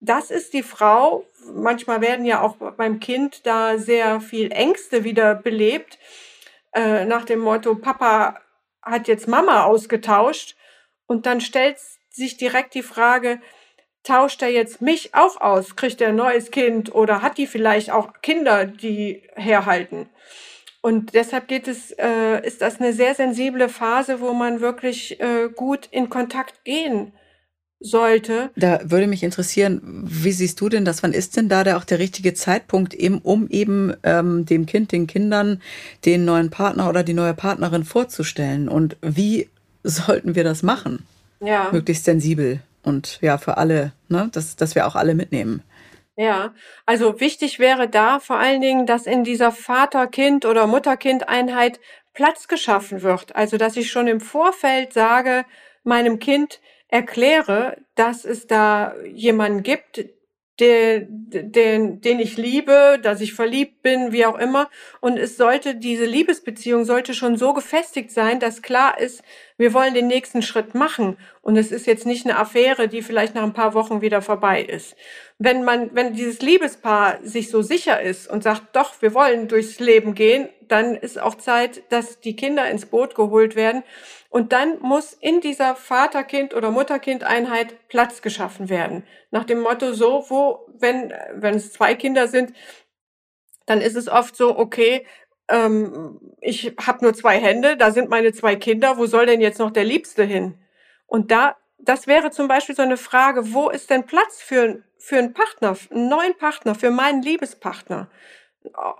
das 0.00 0.30
ist 0.30 0.52
die 0.52 0.64
Frau. 0.64 1.24
Manchmal 1.54 2.00
werden 2.00 2.26
ja 2.26 2.40
auch 2.40 2.56
beim 2.56 2.98
Kind 2.98 3.46
da 3.46 3.78
sehr 3.78 4.20
viel 4.20 4.50
Ängste 4.50 5.04
wieder 5.04 5.34
belebt 5.34 5.98
äh, 6.72 7.04
nach 7.04 7.24
dem 7.24 7.40
Motto, 7.40 7.74
Papa 7.74 8.40
hat 8.82 9.08
jetzt 9.08 9.28
Mama 9.28 9.64
ausgetauscht. 9.64 10.56
Und 11.06 11.26
dann 11.26 11.40
stellt 11.40 11.78
sich 12.10 12.36
direkt 12.36 12.74
die 12.74 12.82
Frage, 12.82 13.40
tauscht 14.02 14.42
er 14.42 14.50
jetzt 14.50 14.82
mich 14.82 15.14
auch 15.14 15.40
aus? 15.40 15.76
Kriegt 15.76 16.00
er 16.00 16.08
ein 16.08 16.16
neues 16.16 16.50
Kind 16.50 16.94
oder 16.94 17.22
hat 17.22 17.38
die 17.38 17.46
vielleicht 17.46 17.90
auch 17.90 18.12
Kinder, 18.22 18.66
die 18.66 19.22
herhalten? 19.34 20.08
Und 20.80 21.14
deshalb 21.14 21.48
geht 21.48 21.66
es, 21.66 21.90
äh, 21.92 22.46
ist 22.46 22.62
das 22.62 22.80
eine 22.80 22.92
sehr 22.92 23.14
sensible 23.14 23.68
Phase, 23.68 24.20
wo 24.20 24.32
man 24.32 24.60
wirklich 24.60 25.20
äh, 25.20 25.48
gut 25.54 25.88
in 25.90 26.08
Kontakt 26.08 26.64
gehen 26.64 27.12
sollte. 27.80 28.50
Da 28.56 28.80
würde 28.84 29.06
mich 29.06 29.22
interessieren, 29.22 29.80
wie 30.04 30.32
siehst 30.32 30.60
du 30.60 30.68
denn 30.68 30.84
das? 30.84 31.02
Wann 31.02 31.12
ist 31.12 31.36
denn 31.36 31.48
da 31.48 31.64
der, 31.64 31.76
auch 31.76 31.84
der 31.84 31.98
richtige 31.98 32.34
Zeitpunkt, 32.34 32.94
eben, 32.94 33.18
um 33.18 33.48
eben 33.48 33.94
ähm, 34.02 34.46
dem 34.46 34.66
Kind, 34.66 34.92
den 34.92 35.06
Kindern, 35.06 35.60
den 36.04 36.24
neuen 36.24 36.50
Partner 36.50 36.88
oder 36.88 37.02
die 37.02 37.14
neue 37.14 37.34
Partnerin 37.34 37.84
vorzustellen? 37.84 38.68
Und 38.68 38.96
wie 39.02 39.48
sollten 39.82 40.34
wir 40.34 40.44
das 40.44 40.62
machen? 40.62 41.06
Ja. 41.40 41.68
Möglichst 41.70 42.04
sensibel 42.04 42.60
und 42.82 43.18
ja, 43.20 43.38
für 43.38 43.58
alle, 43.58 43.92
ne? 44.08 44.28
dass, 44.32 44.56
dass 44.56 44.74
wir 44.74 44.86
auch 44.86 44.96
alle 44.96 45.14
mitnehmen. 45.14 45.62
Ja, 46.20 46.52
also 46.84 47.20
wichtig 47.20 47.60
wäre 47.60 47.88
da 47.88 48.18
vor 48.18 48.38
allen 48.38 48.60
Dingen, 48.60 48.86
dass 48.86 49.06
in 49.06 49.22
dieser 49.22 49.52
Vater-Kind- 49.52 50.44
oder 50.46 50.66
Mutter-Kind-Einheit 50.66 51.78
Platz 52.12 52.48
geschaffen 52.48 53.02
wird. 53.02 53.36
Also, 53.36 53.56
dass 53.56 53.76
ich 53.76 53.88
schon 53.92 54.08
im 54.08 54.18
Vorfeld 54.20 54.92
sage, 54.92 55.44
meinem 55.84 56.18
Kind 56.18 56.60
erkläre, 56.88 57.76
dass 57.94 58.24
es 58.24 58.48
da 58.48 58.96
jemanden 59.04 59.62
gibt, 59.62 60.06
den, 60.60 61.30
den, 61.30 62.00
den 62.00 62.18
ich 62.18 62.36
liebe, 62.36 62.98
dass 63.02 63.20
ich 63.20 63.34
verliebt 63.34 63.82
bin, 63.82 64.12
wie 64.12 64.26
auch 64.26 64.38
immer. 64.38 64.68
Und 65.00 65.16
es 65.16 65.36
sollte, 65.36 65.76
diese 65.76 66.04
Liebesbeziehung 66.04 66.84
sollte 66.84 67.14
schon 67.14 67.36
so 67.36 67.52
gefestigt 67.52 68.10
sein, 68.10 68.40
dass 68.40 68.62
klar 68.62 68.98
ist, 68.98 69.22
wir 69.56 69.72
wollen 69.72 69.94
den 69.94 70.08
nächsten 70.08 70.42
Schritt 70.42 70.74
machen. 70.74 71.16
Und 71.42 71.56
es 71.56 71.70
ist 71.70 71.86
jetzt 71.86 72.06
nicht 72.06 72.26
eine 72.26 72.38
Affäre, 72.38 72.88
die 72.88 73.02
vielleicht 73.02 73.34
nach 73.34 73.44
ein 73.44 73.52
paar 73.52 73.74
Wochen 73.74 74.00
wieder 74.00 74.20
vorbei 74.20 74.62
ist. 74.62 74.96
Wenn 75.38 75.64
man, 75.64 75.94
wenn 75.94 76.14
dieses 76.14 76.40
Liebespaar 76.40 77.18
sich 77.22 77.50
so 77.50 77.62
sicher 77.62 78.00
ist 78.00 78.28
und 78.28 78.42
sagt, 78.42 78.74
doch, 78.74 79.00
wir 79.00 79.14
wollen 79.14 79.46
durchs 79.46 79.78
Leben 79.78 80.14
gehen, 80.14 80.48
dann 80.66 80.96
ist 80.96 81.20
auch 81.20 81.36
Zeit, 81.36 81.82
dass 81.90 82.20
die 82.20 82.36
Kinder 82.36 82.68
ins 82.68 82.86
Boot 82.86 83.14
geholt 83.14 83.54
werden. 83.54 83.82
Und 84.28 84.52
dann 84.52 84.78
muss 84.80 85.14
in 85.14 85.40
dieser 85.40 85.74
Vater-Kind- 85.74 86.54
oder 86.54 86.70
Mutter-Kind-Einheit 86.70 87.88
Platz 87.88 88.20
geschaffen 88.20 88.68
werden. 88.68 89.04
Nach 89.30 89.44
dem 89.44 89.60
Motto 89.60 89.92
so, 89.94 90.26
wo, 90.28 90.66
wenn, 90.78 91.14
wenn 91.34 91.54
es 91.54 91.72
zwei 91.72 91.94
Kinder 91.94 92.28
sind, 92.28 92.52
dann 93.64 93.80
ist 93.80 93.96
es 93.96 94.08
oft 94.08 94.36
so, 94.36 94.58
okay, 94.58 95.06
ähm, 95.48 96.20
ich 96.40 96.74
habe 96.80 97.04
nur 97.04 97.14
zwei 97.14 97.38
Hände, 97.38 97.76
da 97.76 97.90
sind 97.90 98.10
meine 98.10 98.32
zwei 98.32 98.56
Kinder, 98.56 98.98
wo 98.98 99.06
soll 99.06 99.26
denn 99.26 99.40
jetzt 99.40 99.58
noch 99.58 99.70
der 99.70 99.84
Liebste 99.84 100.24
hin? 100.24 100.58
Und 101.06 101.30
da, 101.30 101.56
das 101.78 102.06
wäre 102.06 102.30
zum 102.30 102.48
Beispiel 102.48 102.74
so 102.74 102.82
eine 102.82 102.98
Frage, 102.98 103.54
wo 103.54 103.70
ist 103.70 103.88
denn 103.88 104.04
Platz 104.04 104.42
für, 104.42 104.82
für 104.98 105.16
einen 105.16 105.32
Partner, 105.32 105.76
einen 105.90 106.08
neuen 106.08 106.36
Partner, 106.36 106.74
für 106.74 106.90
meinen 106.90 107.22
Liebespartner? 107.22 108.10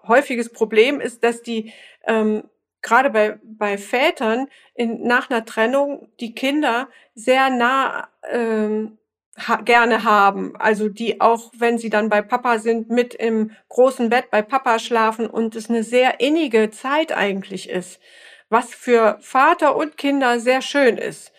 Häufiges 0.07 0.51
Problem 0.51 1.01
ist, 1.01 1.23
dass 1.23 1.43
die 1.43 1.73
ähm, 2.07 2.45
gerade 2.89 3.11
bei, 3.11 3.39
bei 3.43 3.79
Vätern 3.79 4.49
in, 4.75 5.03
nach 5.07 5.31
einer 5.31 5.45
Trennung 5.45 6.09
die 6.21 6.35
Kinder 6.35 6.89
sehr 7.15 7.51
nah 7.51 8.09
ähm, 8.31 8.99
ha 9.37 9.57
gerne 9.57 10.05
haben. 10.05 10.57
Also 10.57 10.89
die 10.89 11.21
auch, 11.21 11.53
wenn 11.57 11.79
sie 11.79 11.91
dann 11.91 12.09
bei 12.09 12.23
Papa 12.23 12.59
sind, 12.59 12.91
mit 12.91 13.15
im 13.15 13.53
großen 13.69 14.09
Bett 14.09 14.31
bei 14.31 14.43
Papa 14.43 14.79
schlafen 14.79 15.29
und 15.29 15.55
es 15.55 15.69
eine 15.69 15.85
sehr 15.85 16.21
innige 16.21 16.71
Zeit 16.71 17.13
eigentlich 17.13 17.69
ist, 17.69 18.01
was 18.49 18.75
für 18.75 19.19
Vater 19.21 19.77
und 19.77 19.97
Kinder 19.97 20.41
sehr 20.41 20.63
schön 20.63 20.97
ist. 20.97 21.33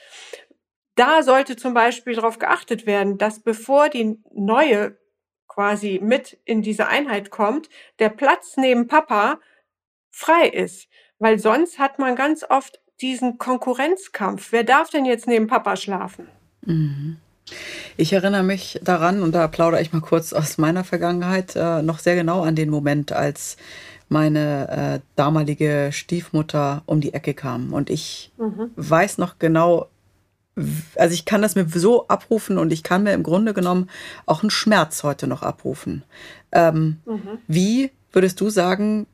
Da 0.95 1.23
sollte 1.23 1.55
zum 1.55 1.73
Beispiel 1.73 2.13
darauf 2.13 2.39
geachtet 2.39 2.85
werden, 2.85 3.17
dass 3.17 3.39
bevor 3.39 3.89
die 3.89 4.17
neue 4.31 4.97
quasi 5.47 5.99
mit 6.01 6.37
in 6.45 6.61
diese 6.61 6.87
Einheit 6.87 7.31
kommt, 7.31 7.69
der 7.99 8.09
Platz 8.09 8.55
neben 8.57 8.87
Papa 8.87 9.39
frei 10.11 10.47
ist. 10.47 10.87
Weil 11.19 11.37
sonst 11.39 11.79
hat 11.79 11.99
man 11.99 12.15
ganz 12.15 12.43
oft 12.49 12.79
diesen 13.01 13.37
Konkurrenzkampf. 13.37 14.51
Wer 14.51 14.63
darf 14.63 14.89
denn 14.89 15.05
jetzt 15.05 15.27
neben 15.27 15.47
Papa 15.47 15.75
schlafen? 15.75 16.27
Mhm. 16.65 17.17
Ich 17.97 18.13
erinnere 18.13 18.43
mich 18.43 18.79
daran, 18.83 19.21
und 19.21 19.33
da 19.33 19.47
plaudere 19.47 19.81
ich 19.81 19.91
mal 19.91 20.01
kurz 20.01 20.33
aus 20.33 20.57
meiner 20.57 20.83
Vergangenheit, 20.83 21.55
äh, 21.55 21.81
noch 21.81 21.99
sehr 21.99 22.15
genau 22.15 22.43
an 22.43 22.55
den 22.55 22.69
Moment, 22.69 23.11
als 23.11 23.57
meine 24.07 24.69
äh, 24.69 24.99
damalige 25.15 25.89
Stiefmutter 25.91 26.83
um 26.85 27.01
die 27.01 27.13
Ecke 27.13 27.33
kam. 27.33 27.73
Und 27.73 27.89
ich 27.89 28.31
mhm. 28.37 28.71
weiß 28.75 29.17
noch 29.17 29.39
genau, 29.39 29.87
also 30.95 31.13
ich 31.13 31.25
kann 31.25 31.41
das 31.41 31.55
mir 31.55 31.67
so 31.67 32.07
abrufen 32.07 32.57
und 32.57 32.73
ich 32.73 32.83
kann 32.83 33.03
mir 33.03 33.13
im 33.13 33.23
Grunde 33.23 33.53
genommen 33.53 33.89
auch 34.25 34.41
einen 34.41 34.49
Schmerz 34.49 35.03
heute 35.03 35.27
noch 35.27 35.43
abrufen. 35.43 36.03
Ähm, 36.51 36.97
mhm. 37.05 37.39
Wie 37.47 37.91
würdest 38.11 38.41
du 38.41 38.49
sagen, 38.49 39.05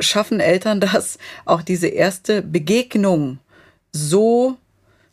schaffen 0.00 0.40
Eltern 0.40 0.80
das, 0.80 1.18
auch 1.44 1.62
diese 1.62 1.88
erste 1.88 2.42
Begegnung 2.42 3.38
so 3.92 4.56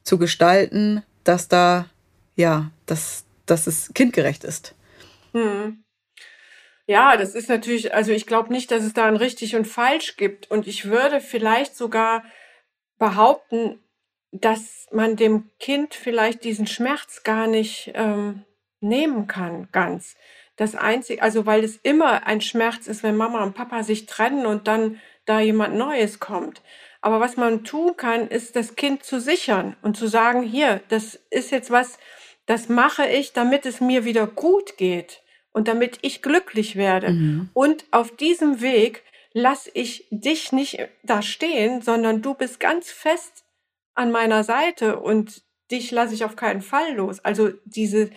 zu 0.03 0.17
gestalten, 0.17 1.03
dass 1.23 1.47
da, 1.47 1.85
ja, 2.35 2.71
dass, 2.85 3.25
dass 3.45 3.67
es 3.67 3.93
kindgerecht 3.93 4.43
ist. 4.43 4.75
Hm. 5.33 5.83
Ja, 6.87 7.17
das 7.17 7.35
ist 7.35 7.49
natürlich, 7.49 7.93
also 7.93 8.11
ich 8.11 8.25
glaube 8.25 8.51
nicht, 8.51 8.71
dass 8.71 8.83
es 8.83 8.93
da 8.93 9.05
ein 9.05 9.15
richtig 9.15 9.55
und 9.55 9.65
falsch 9.65 10.17
gibt. 10.17 10.49
Und 10.49 10.65
ich 10.65 10.85
würde 10.85 11.21
vielleicht 11.21 11.75
sogar 11.75 12.23
behaupten, 12.97 13.79
dass 14.31 14.87
man 14.91 15.15
dem 15.15 15.49
Kind 15.59 15.93
vielleicht 15.93 16.43
diesen 16.43 16.65
Schmerz 16.65 17.23
gar 17.23 17.45
nicht 17.45 17.91
ähm, 17.93 18.43
nehmen 18.79 19.27
kann, 19.27 19.67
ganz. 19.71 20.15
Das 20.59 20.75
einzige, 20.75 21.21
also 21.21 21.45
weil 21.45 21.63
es 21.63 21.77
immer 21.77 22.27
ein 22.27 22.41
Schmerz 22.41 22.87
ist, 22.87 23.01
wenn 23.01 23.15
Mama 23.15 23.41
und 23.43 23.53
Papa 23.55 23.81
sich 23.81 24.07
trennen 24.07 24.45
und 24.45 24.67
dann 24.67 24.99
da 25.23 25.39
jemand 25.39 25.75
Neues 25.75 26.19
kommt. 26.19 26.61
Aber 26.99 27.21
was 27.21 27.37
man 27.37 27.63
tun 27.63 27.95
kann, 27.95 28.27
ist 28.27 28.57
das 28.57 28.75
Kind 28.75 29.05
zu 29.05 29.21
sichern 29.21 29.77
und 29.83 29.95
zu 29.95 30.07
sagen, 30.07 30.43
hier, 30.43 30.81
das 30.89 31.17
ist 31.29 31.51
jetzt 31.51 31.71
was, 31.71 31.97
das 32.45 32.67
mache 32.67 33.07
ich, 33.07 33.31
damit 33.31 33.65
es 33.65 33.79
mir 33.79 34.03
wieder 34.03 34.27
gut 34.27 34.75
geht 34.75 35.21
und 35.53 35.69
damit 35.69 35.99
ich 36.01 36.21
glücklich 36.21 36.75
werde. 36.75 37.11
Mhm. 37.11 37.49
Und 37.53 37.85
auf 37.91 38.13
diesem 38.17 38.59
Weg 38.59 39.03
lasse 39.31 39.71
ich 39.73 40.07
dich 40.11 40.51
nicht 40.51 40.89
da 41.03 41.21
stehen, 41.21 41.81
sondern 41.81 42.21
du 42.21 42.33
bist 42.33 42.59
ganz 42.59 42.91
fest 42.91 43.45
an 43.93 44.11
meiner 44.11 44.43
Seite 44.43 44.99
und 44.99 45.41
dich 45.71 45.89
lasse 45.91 46.15
ich 46.15 46.25
auf 46.25 46.35
keinen 46.35 46.61
Fall 46.61 46.95
los. 46.95 47.23
Also 47.23 47.51
diese 47.63 48.09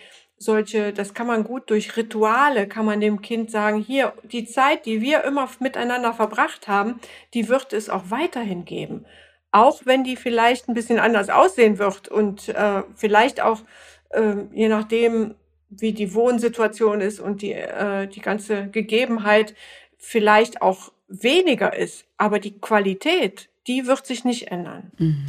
solche, 0.43 0.93
das 0.93 1.13
kann 1.13 1.27
man 1.27 1.43
gut 1.43 1.69
durch 1.69 1.97
Rituale, 1.97 2.67
kann 2.67 2.85
man 2.85 2.99
dem 2.99 3.21
Kind 3.21 3.51
sagen, 3.51 3.79
hier, 3.79 4.13
die 4.23 4.45
Zeit, 4.45 4.85
die 4.85 5.01
wir 5.01 5.23
immer 5.23 5.49
miteinander 5.59 6.13
verbracht 6.13 6.67
haben, 6.67 6.99
die 7.33 7.49
wird 7.49 7.73
es 7.73 7.89
auch 7.89 8.03
weiterhin 8.09 8.65
geben. 8.65 9.05
Auch 9.51 9.81
wenn 9.85 10.03
die 10.03 10.15
vielleicht 10.15 10.67
ein 10.67 10.73
bisschen 10.73 10.99
anders 10.99 11.29
aussehen 11.29 11.77
wird 11.77 12.07
und 12.07 12.49
äh, 12.49 12.83
vielleicht 12.95 13.41
auch, 13.41 13.61
äh, 14.09 14.35
je 14.53 14.67
nachdem, 14.67 15.35
wie 15.69 15.93
die 15.93 16.13
Wohnsituation 16.13 17.01
ist 17.01 17.19
und 17.19 17.41
die, 17.41 17.53
äh, 17.53 18.07
die 18.07 18.21
ganze 18.21 18.67
Gegebenheit, 18.67 19.55
vielleicht 19.97 20.61
auch 20.61 20.91
weniger 21.07 21.75
ist. 21.75 22.05
Aber 22.17 22.39
die 22.39 22.59
Qualität, 22.59 23.49
die 23.67 23.87
wird 23.87 24.05
sich 24.05 24.25
nicht 24.25 24.51
ändern. 24.51 24.91
Mhm. 24.97 25.25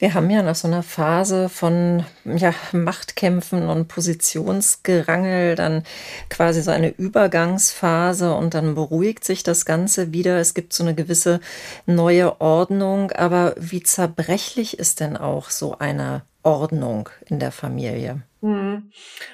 Wir 0.00 0.14
haben 0.14 0.30
ja 0.30 0.42
nach 0.42 0.54
so 0.54 0.66
einer 0.66 0.82
Phase 0.82 1.50
von 1.50 2.06
ja, 2.24 2.54
Machtkämpfen 2.72 3.68
und 3.68 3.86
Positionsgerangel 3.86 5.56
dann 5.56 5.82
quasi 6.30 6.62
so 6.62 6.70
eine 6.70 6.88
Übergangsphase 6.88 8.34
und 8.34 8.54
dann 8.54 8.74
beruhigt 8.74 9.24
sich 9.24 9.42
das 9.42 9.66
Ganze 9.66 10.10
wieder. 10.14 10.38
Es 10.38 10.54
gibt 10.54 10.72
so 10.72 10.84
eine 10.84 10.94
gewisse 10.94 11.40
neue 11.84 12.40
Ordnung. 12.40 13.12
Aber 13.12 13.54
wie 13.58 13.82
zerbrechlich 13.82 14.78
ist 14.78 15.00
denn 15.00 15.18
auch 15.18 15.50
so 15.50 15.78
eine 15.78 16.22
Ordnung 16.42 17.10
in 17.26 17.38
der 17.38 17.52
Familie? 17.52 18.22
Mhm. 18.40 18.90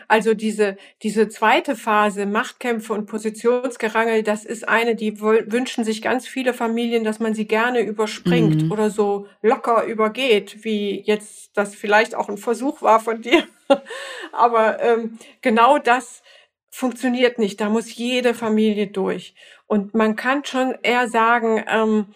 Also 0.08 0.34
diese, 0.34 0.76
diese 1.02 1.28
zweite 1.28 1.76
Phase, 1.76 2.26
Machtkämpfe 2.26 2.92
und 2.92 3.06
Positionsgerangel, 3.06 4.22
das 4.22 4.44
ist 4.44 4.68
eine, 4.68 4.96
die 4.96 5.20
wünschen 5.20 5.84
sich 5.84 6.02
ganz 6.02 6.26
viele 6.26 6.52
Familien, 6.52 7.04
dass 7.04 7.20
man 7.20 7.34
sie 7.34 7.46
gerne 7.46 7.80
überspringt 7.80 8.64
mhm. 8.64 8.72
oder 8.72 8.90
so 8.90 9.26
locker 9.42 9.84
übergeht, 9.84 10.64
wie 10.64 11.00
jetzt 11.02 11.56
das 11.56 11.74
vielleicht 11.74 12.14
auch 12.14 12.28
ein 12.28 12.38
Versuch 12.38 12.82
war 12.82 13.00
von 13.00 13.22
dir. 13.22 13.44
Aber 14.32 14.82
ähm, 14.82 15.18
genau 15.40 15.78
das 15.78 16.22
funktioniert 16.70 17.38
nicht. 17.38 17.60
Da 17.60 17.68
muss 17.68 17.94
jede 17.94 18.34
Familie 18.34 18.88
durch. 18.88 19.34
Und 19.66 19.94
man 19.94 20.14
kann 20.16 20.44
schon 20.44 20.76
eher 20.82 21.08
sagen, 21.08 21.64
ähm, 21.68 22.06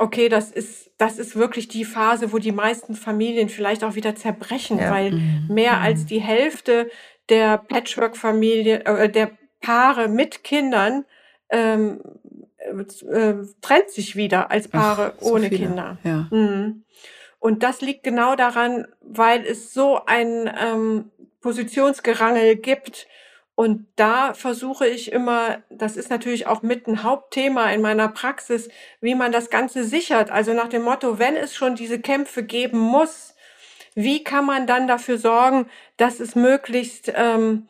okay, 0.00 0.30
das 0.30 0.50
ist, 0.50 0.90
das 0.96 1.18
ist 1.18 1.36
wirklich 1.36 1.68
die 1.68 1.84
Phase, 1.84 2.32
wo 2.32 2.38
die 2.38 2.52
meisten 2.52 2.94
Familien 2.94 3.50
vielleicht 3.50 3.84
auch 3.84 3.94
wieder 3.94 4.16
zerbrechen, 4.16 4.78
ja. 4.78 4.90
weil 4.90 5.12
mhm. 5.12 5.46
mehr 5.50 5.76
mhm. 5.76 5.82
als 5.82 6.06
die 6.06 6.20
Hälfte 6.20 6.90
der 7.28 7.58
Patchwork-Familie, 7.58 8.84
äh, 8.86 9.10
der 9.10 9.30
Paare 9.60 10.08
mit 10.08 10.42
Kindern 10.42 11.04
ähm, 11.50 12.00
äh, 12.58 13.34
trennt 13.60 13.90
sich 13.90 14.16
wieder 14.16 14.50
als 14.50 14.68
Paare 14.68 15.12
Ach, 15.16 15.22
so 15.22 15.34
ohne 15.34 15.48
viele. 15.50 15.66
Kinder. 15.66 15.98
Ja. 16.02 16.26
Mhm. 16.30 16.84
Und 17.38 17.62
das 17.62 17.82
liegt 17.82 18.02
genau 18.02 18.36
daran, 18.36 18.86
weil 19.02 19.44
es 19.44 19.74
so 19.74 20.00
ein 20.06 20.50
ähm, 20.58 21.10
Positionsgerangel 21.42 22.56
gibt 22.56 23.06
und 23.60 23.88
da 23.96 24.32
versuche 24.32 24.86
ich 24.86 25.12
immer, 25.12 25.58
das 25.68 25.98
ist 25.98 26.08
natürlich 26.08 26.46
auch 26.46 26.62
mit 26.62 26.86
ein 26.86 27.02
Hauptthema 27.02 27.70
in 27.70 27.82
meiner 27.82 28.08
Praxis, 28.08 28.70
wie 29.02 29.14
man 29.14 29.32
das 29.32 29.50
Ganze 29.50 29.84
sichert. 29.84 30.30
Also 30.30 30.54
nach 30.54 30.68
dem 30.68 30.80
Motto, 30.80 31.18
wenn 31.18 31.36
es 31.36 31.54
schon 31.54 31.74
diese 31.74 32.00
Kämpfe 32.00 32.42
geben 32.42 32.78
muss, 32.78 33.34
wie 33.94 34.24
kann 34.24 34.46
man 34.46 34.66
dann 34.66 34.88
dafür 34.88 35.18
sorgen, 35.18 35.66
dass 35.98 36.20
es 36.20 36.34
möglichst 36.34 37.12
ähm, 37.14 37.68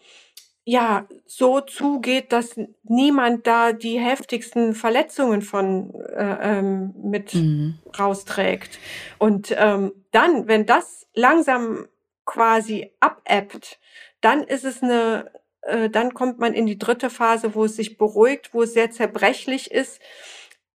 ja 0.62 1.08
so 1.26 1.60
zugeht, 1.60 2.30
dass 2.30 2.54
niemand 2.84 3.48
da 3.48 3.72
die 3.72 3.98
heftigsten 3.98 4.76
Verletzungen 4.76 5.42
von 5.42 5.92
äh, 6.14 6.58
ähm, 6.58 6.94
mit 7.02 7.34
mhm. 7.34 7.80
rausträgt. 7.98 8.78
Und 9.18 9.52
ähm, 9.58 9.90
dann, 10.12 10.46
wenn 10.46 10.66
das 10.66 11.08
langsam 11.14 11.88
quasi 12.26 12.92
abebbt, 13.00 13.80
dann 14.20 14.44
ist 14.44 14.64
es 14.64 14.84
eine, 14.84 15.32
äh, 15.62 15.90
dann 15.90 16.14
kommt 16.14 16.38
man 16.38 16.54
in 16.54 16.66
die 16.66 16.78
dritte 16.78 17.10
Phase, 17.10 17.54
wo 17.54 17.64
es 17.64 17.76
sich 17.76 17.98
beruhigt, 17.98 18.52
wo 18.52 18.62
es 18.62 18.72
sehr 18.72 18.90
zerbrechlich 18.90 19.70
ist 19.70 20.00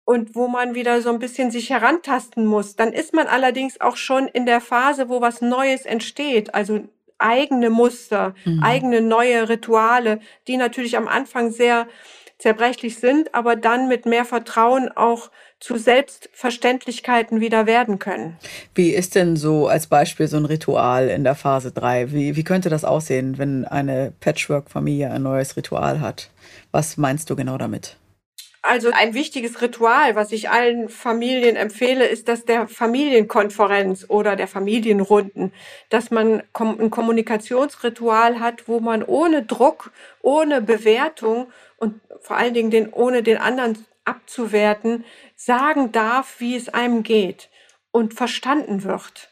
und 0.05 0.35
wo 0.35 0.47
man 0.47 0.75
wieder 0.75 1.01
so 1.01 1.09
ein 1.09 1.19
bisschen 1.19 1.51
sich 1.51 1.69
herantasten 1.69 2.45
muss. 2.45 2.75
Dann 2.75 2.91
ist 2.91 3.13
man 3.13 3.27
allerdings 3.27 3.79
auch 3.79 3.95
schon 3.95 4.27
in 4.27 4.45
der 4.45 4.61
Phase, 4.61 5.09
wo 5.09 5.21
was 5.21 5.41
Neues 5.41 5.85
entsteht, 5.85 6.53
also 6.53 6.81
eigene 7.17 7.69
Muster, 7.69 8.35
mhm. 8.43 8.61
eigene 8.63 9.01
neue 9.01 9.47
Rituale, 9.47 10.19
die 10.47 10.57
natürlich 10.57 10.97
am 10.97 11.07
Anfang 11.07 11.51
sehr 11.51 11.87
zerbrechlich 12.37 12.99
sind, 12.99 13.33
aber 13.33 13.55
dann 13.55 13.87
mit 13.87 14.05
mehr 14.05 14.25
Vertrauen 14.25 14.89
auch 14.91 15.31
zu 15.63 15.77
Selbstverständlichkeiten 15.77 17.39
wieder 17.39 17.65
werden 17.65 17.97
können. 17.97 18.37
Wie 18.75 18.89
ist 18.89 19.15
denn 19.15 19.37
so 19.37 19.67
als 19.67 19.87
Beispiel 19.87 20.27
so 20.27 20.35
ein 20.35 20.43
Ritual 20.43 21.07
in 21.07 21.23
der 21.23 21.35
Phase 21.35 21.71
3? 21.71 22.11
Wie, 22.11 22.35
wie 22.35 22.43
könnte 22.43 22.69
das 22.69 22.83
aussehen, 22.83 23.37
wenn 23.37 23.63
eine 23.63 24.11
Patchwork-Familie 24.19 25.09
ein 25.09 25.23
neues 25.23 25.55
Ritual 25.55 26.01
hat? 26.01 26.31
Was 26.73 26.97
meinst 26.97 27.29
du 27.29 27.37
genau 27.37 27.57
damit? 27.57 27.95
Also 28.61 28.91
ein 28.91 29.13
wichtiges 29.13 29.61
Ritual, 29.61 30.15
was 30.15 30.33
ich 30.33 30.49
allen 30.49 30.89
Familien 30.89 31.55
empfehle, 31.55 32.07
ist 32.07 32.27
das 32.27 32.43
der 32.43 32.67
Familienkonferenz 32.67 34.05
oder 34.09 34.35
der 34.35 34.49
Familienrunden, 34.49 35.53
dass 35.89 36.11
man 36.11 36.43
ein 36.53 36.89
Kommunikationsritual 36.91 38.41
hat, 38.41 38.67
wo 38.67 38.81
man 38.81 39.01
ohne 39.01 39.43
Druck, 39.43 39.91
ohne 40.21 40.61
Bewertung 40.61 41.47
und 41.77 42.01
vor 42.19 42.35
allen 42.35 42.53
Dingen 42.53 42.69
den, 42.69 42.91
ohne 42.91 43.23
den 43.23 43.37
anderen 43.37 43.85
abzuwerten, 44.05 45.05
sagen 45.35 45.91
darf, 45.91 46.39
wie 46.39 46.55
es 46.55 46.69
einem 46.69 47.03
geht 47.03 47.49
und 47.91 48.13
verstanden 48.13 48.83
wird. 48.83 49.29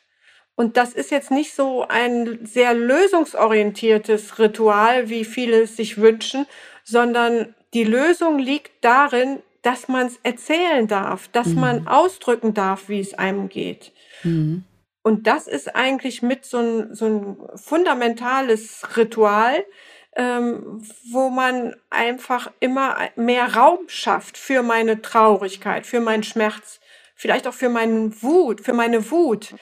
Und 0.55 0.77
das 0.77 0.93
ist 0.93 1.11
jetzt 1.11 1.31
nicht 1.31 1.53
so 1.53 1.87
ein 1.87 2.45
sehr 2.45 2.73
lösungsorientiertes 2.73 4.37
Ritual, 4.37 5.09
wie 5.09 5.25
viele 5.25 5.61
es 5.61 5.75
sich 5.75 5.97
wünschen, 5.97 6.45
sondern 6.83 7.55
die 7.73 7.83
Lösung 7.83 8.37
liegt 8.37 8.71
darin, 8.83 9.41
dass 9.61 9.87
man 9.87 10.07
es 10.07 10.19
erzählen 10.23 10.87
darf, 10.87 11.27
dass 11.29 11.47
mhm. 11.47 11.59
man 11.59 11.87
ausdrücken 11.87 12.53
darf, 12.53 12.89
wie 12.89 12.99
es 12.99 13.13
einem 13.13 13.49
geht. 13.49 13.91
Mhm. 14.23 14.63
Und 15.03 15.25
das 15.27 15.47
ist 15.47 15.75
eigentlich 15.75 16.21
mit 16.21 16.45
so 16.45 16.57
ein, 16.57 16.93
so 16.93 17.05
ein 17.05 17.37
fundamentales 17.55 18.97
Ritual, 18.97 19.63
ähm, 20.15 20.83
wo 21.11 21.29
man 21.29 21.75
einfach 21.89 22.51
immer 22.59 22.97
mehr 23.15 23.55
Raum 23.55 23.79
schafft 23.87 24.37
für 24.37 24.61
meine 24.63 25.01
Traurigkeit, 25.01 25.85
für 25.85 25.99
meinen 25.99 26.23
Schmerz, 26.23 26.79
vielleicht 27.15 27.47
auch 27.47 27.53
für 27.53 27.69
meinen 27.69 28.21
Wut, 28.21 28.61
für 28.61 28.73
meine 28.73 29.09
Wut, 29.11 29.55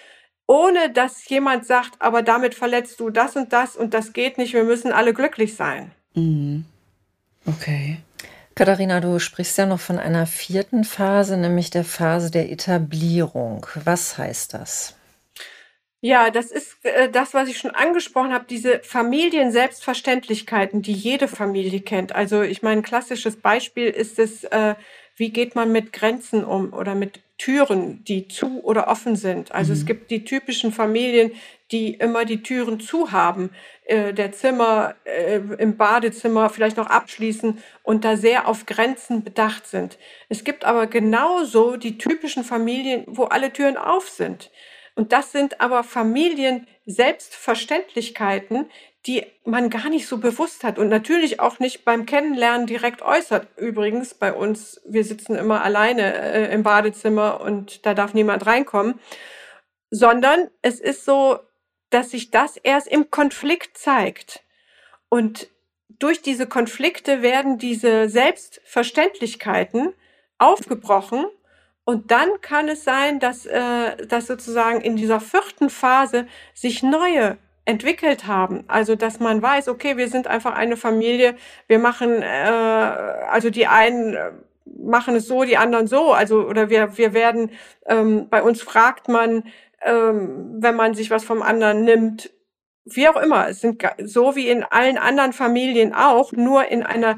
ohne 0.48 0.91
dass 0.91 1.29
jemand 1.29 1.65
sagt, 1.65 1.94
aber 2.00 2.24
damit 2.24 2.56
verletzt 2.56 3.00
du 3.00 3.12
das 3.12 3.36
und 3.36 3.53
das 3.53 3.75
und 3.75 3.94
das 3.94 4.13
geht 4.13 4.38
nicht, 4.38 4.53
wir 4.53 4.63
müssen 4.63 4.91
alle 4.91 5.13
glücklich 5.13 5.56
sein. 5.56 5.91
Mhm. 6.15 6.65
Okay. 7.46 7.98
Katharina, 8.56 9.00
du 9.00 9.20
sprichst 9.20 9.58
ja 9.58 9.65
noch 9.65 9.79
von 9.79 10.00
einer 10.00 10.25
vierten 10.27 10.84
Phase, 10.84 11.38
nämlich 11.38 11.70
der 11.70 11.86
Phase 11.86 12.29
der 12.29 12.51
Etablierung. 12.51 13.65
Was 13.86 14.18
heißt 14.18 14.53
das? 14.53 14.96
Ja, 16.01 16.29
das 16.29 16.51
ist 16.51 16.77
äh, 16.84 17.10
das, 17.10 17.34
was 17.34 17.50
ich 17.50 17.58
schon 17.58 17.72
angesprochen 17.72 18.34
habe, 18.34 18.46
diese 18.50 18.79
Familien-Selbstverständlichkeiten, 18.79 20.82
die 20.82 20.93
jede 20.93 21.28
Familie 21.28 21.82
kennt. 21.82 22.15
Also 22.15 22.41
ich 22.41 22.62
meine, 22.62 22.82
ein 22.82 22.84
klassisches 22.84 23.36
Beispiel 23.36 23.88
ist 23.88 24.17
es, 24.17 24.45
äh, 24.45 24.76
wie 25.17 25.32
geht 25.32 25.56
man 25.56 25.73
mit 25.73 25.91
Grenzen 25.91 26.45
um 26.45 26.71
oder 26.71 26.95
mit 26.95 27.19
Türen, 27.38 28.04
die 28.06 28.30
zu 28.30 28.63
oder 28.63 28.88
offen 28.88 29.17
sind. 29.17 29.52
Also 29.52 29.73
mhm. 29.73 29.80
es 29.80 29.86
gibt 29.86 30.12
die 30.12 30.23
typischen 30.23 30.71
Familien, 30.71 31.34
die 31.71 31.95
immer 31.95 32.23
die 32.23 32.43
Türen 32.43 32.80
zu 32.80 33.12
haben, 33.12 33.50
äh, 33.86 34.13
der 34.13 34.32
Zimmer 34.32 34.95
äh, 35.04 35.41
im 35.58 35.76
Badezimmer 35.76 36.50
vielleicht 36.50 36.78
noch 36.78 36.88
abschließen 36.88 37.58
und 37.84 38.06
da 38.06 38.15
sehr 38.15 38.47
auf 38.47 38.65
Grenzen 38.65 39.23
bedacht 39.23 39.67
sind. 39.67 39.97
Es 40.30 40.45
gibt 40.45 40.63
aber 40.63 40.88
genauso 40.88 41.76
die 41.76 41.97
typischen 41.97 42.45
Familien, 42.45 43.04
wo 43.08 43.26
alle 43.26 43.52
Türen 43.52 43.76
auf 43.76 44.08
sind. 44.08 44.50
Und 44.99 45.13
das 45.13 45.31
sind 45.31 45.62
aber 45.62 45.85
Familien 45.85 46.67
Selbstverständlichkeiten, 46.85 48.69
die 49.05 49.25
man 49.45 49.69
gar 49.69 49.88
nicht 49.88 50.07
so 50.07 50.17
bewusst 50.17 50.65
hat 50.65 50.77
und 50.77 50.89
natürlich 50.89 51.39
auch 51.39 51.59
nicht 51.59 51.85
beim 51.85 52.05
Kennenlernen 52.05 52.67
direkt 52.67 53.01
äußert. 53.01 53.47
Übrigens 53.55 54.13
bei 54.13 54.33
uns, 54.33 54.81
wir 54.85 55.05
sitzen 55.05 55.38
immer 55.38 55.63
alleine 55.63 56.15
äh, 56.15 56.53
im 56.53 56.63
Badezimmer 56.63 57.39
und 57.39 57.85
da 57.85 57.93
darf 57.93 58.13
niemand 58.13 58.45
reinkommen, 58.45 58.99
sondern 59.89 60.49
es 60.62 60.81
ist 60.81 61.05
so, 61.05 61.39
dass 61.91 62.09
sich 62.12 62.29
das 62.29 62.57
erst 62.57 62.89
im 62.89 63.09
Konflikt 63.09 63.77
zeigt. 63.77 64.43
Und 65.07 65.47
durch 65.88 66.21
diese 66.21 66.45
Konflikte 66.45 67.21
werden 67.21 67.57
diese 67.57 68.09
Selbstverständlichkeiten 68.09 69.93
aufgebrochen 70.39 71.25
und 71.89 72.12
dann 72.12 72.30
kann 72.41 72.69
es 72.69 72.84
sein, 72.84 73.19
dass, 73.19 73.47
äh, 73.47 74.06
dass 74.06 74.28
sozusagen 74.28 74.80
in 74.80 74.95
dieser 74.95 75.19
vierten 75.19 75.71
Phase 75.71 76.28
sich 76.54 76.84
neue 76.84 77.39
entwickelt 77.65 78.28
haben. 78.28 78.63
Also 78.67 78.93
dass 78.93 79.19
man 79.19 79.41
weiß, 79.41 79.69
okay, 79.69 79.97
wir 79.97 80.08
sind 80.08 80.28
einfach 80.28 80.54
eine 80.54 80.78
Familie, 80.78 81.34
wir 81.65 81.80
machen, 81.80 82.21
äh, 82.21 82.25
also 82.25 83.49
die 83.49 83.65
einen 83.65 84.13
äh, 84.13 84.32
machen 84.78 85.15
es 85.15 85.25
so, 85.25 85.43
die 85.45 85.58
anderen 85.58 85.88
so. 85.88 86.13
Also 86.13 86.41
oder 86.47 86.69
wir, 86.69 86.95
wir 86.95 87.15
werden, 87.15 87.49
ähm, 87.88 88.30
bei 88.30 88.43
uns 88.43 88.62
fragt 88.62 89.08
man, 89.08 89.45
ähm, 89.82 90.58
wenn 90.60 90.75
man 90.75 90.93
sich 90.93 91.10
was 91.10 91.23
vom 91.23 91.41
anderen 91.41 91.86
nimmt, 91.86 92.30
wie 92.86 93.10
auch 93.10 93.17
immer. 93.17 93.47
Es 93.47 93.62
sind 93.62 93.82
so 94.04 94.36
wie 94.36 94.47
in 94.47 94.63
allen 94.63 94.99
anderen 94.99 95.34
Familien 95.34 95.95
auch, 95.95 96.34
nur 96.34 96.67
in 96.67 96.84
einer 96.84 97.17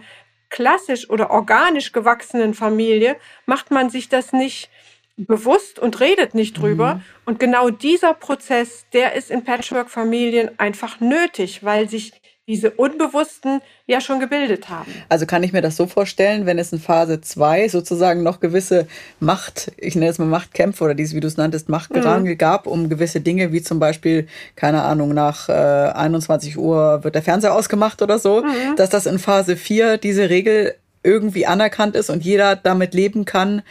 klassisch 0.52 1.10
oder 1.10 1.32
organisch 1.32 1.92
gewachsenen 1.92 2.54
Familie 2.54 3.16
macht 3.48 3.72
man 3.72 3.90
sich 3.90 4.10
das 4.10 4.34
nicht 4.34 4.70
bewusst 5.18 5.80
und 5.80 6.00
redet 6.00 6.36
nicht 6.36 6.58
drüber. 6.58 6.96
Mhm. 6.96 7.02
Und 7.26 7.40
genau 7.40 7.70
dieser 7.70 8.14
Prozess, 8.14 8.86
der 8.94 9.14
ist 9.14 9.32
in 9.32 9.44
Patchwork-Familien 9.44 10.60
einfach 10.60 11.00
nötig, 11.00 11.64
weil 11.64 11.90
sich 11.90 12.14
diese 12.48 12.72
Unbewussten 12.72 13.62
ja 13.86 14.02
schon 14.02 14.20
gebildet 14.20 14.68
haben. 14.70 14.92
Also 15.10 15.26
kann 15.26 15.44
ich 15.44 15.54
mir 15.54 15.62
das 15.62 15.78
so 15.78 15.86
vorstellen, 15.86 16.46
wenn 16.46 16.58
es 16.58 16.74
in 16.74 16.80
Phase 16.80 17.22
2 17.22 17.70
sozusagen 17.70 18.24
noch 18.24 18.40
gewisse 18.40 18.88
Macht, 19.20 19.72
ich 19.78 19.96
nenne 19.96 20.10
es 20.10 20.18
mal 20.18 20.26
Machtkämpfe 20.26 20.84
oder 20.84 20.96
dieses, 20.96 21.16
wie 21.16 21.20
du 21.20 21.28
es 21.28 21.38
nanntest, 21.38 21.70
Machtgerangel 21.70 22.34
mhm. 22.34 22.38
gab, 22.38 22.66
um 22.66 22.90
gewisse 22.90 23.22
Dinge, 23.22 23.52
wie 23.52 23.62
zum 23.62 23.80
Beispiel, 23.80 24.28
keine 24.56 24.82
Ahnung, 24.82 25.14
nach 25.14 25.50
äh, 25.50 25.52
21 25.52 26.58
Uhr 26.58 27.04
wird 27.04 27.14
der 27.16 27.22
Fernseher 27.22 27.54
ausgemacht 27.54 28.02
oder 28.02 28.18
so, 28.18 28.44
mhm. 28.44 28.76
dass 28.76 28.90
das 28.90 29.06
in 29.06 29.20
Phase 29.20 29.56
4 29.56 29.98
diese 29.98 30.30
Regel 30.30 30.76
irgendwie 31.04 31.46
anerkannt 31.46 31.96
ist 31.96 32.10
und 32.10 32.24
jeder 32.24 32.56
damit 32.56 32.94
leben 32.94 33.26
kann, 33.26 33.62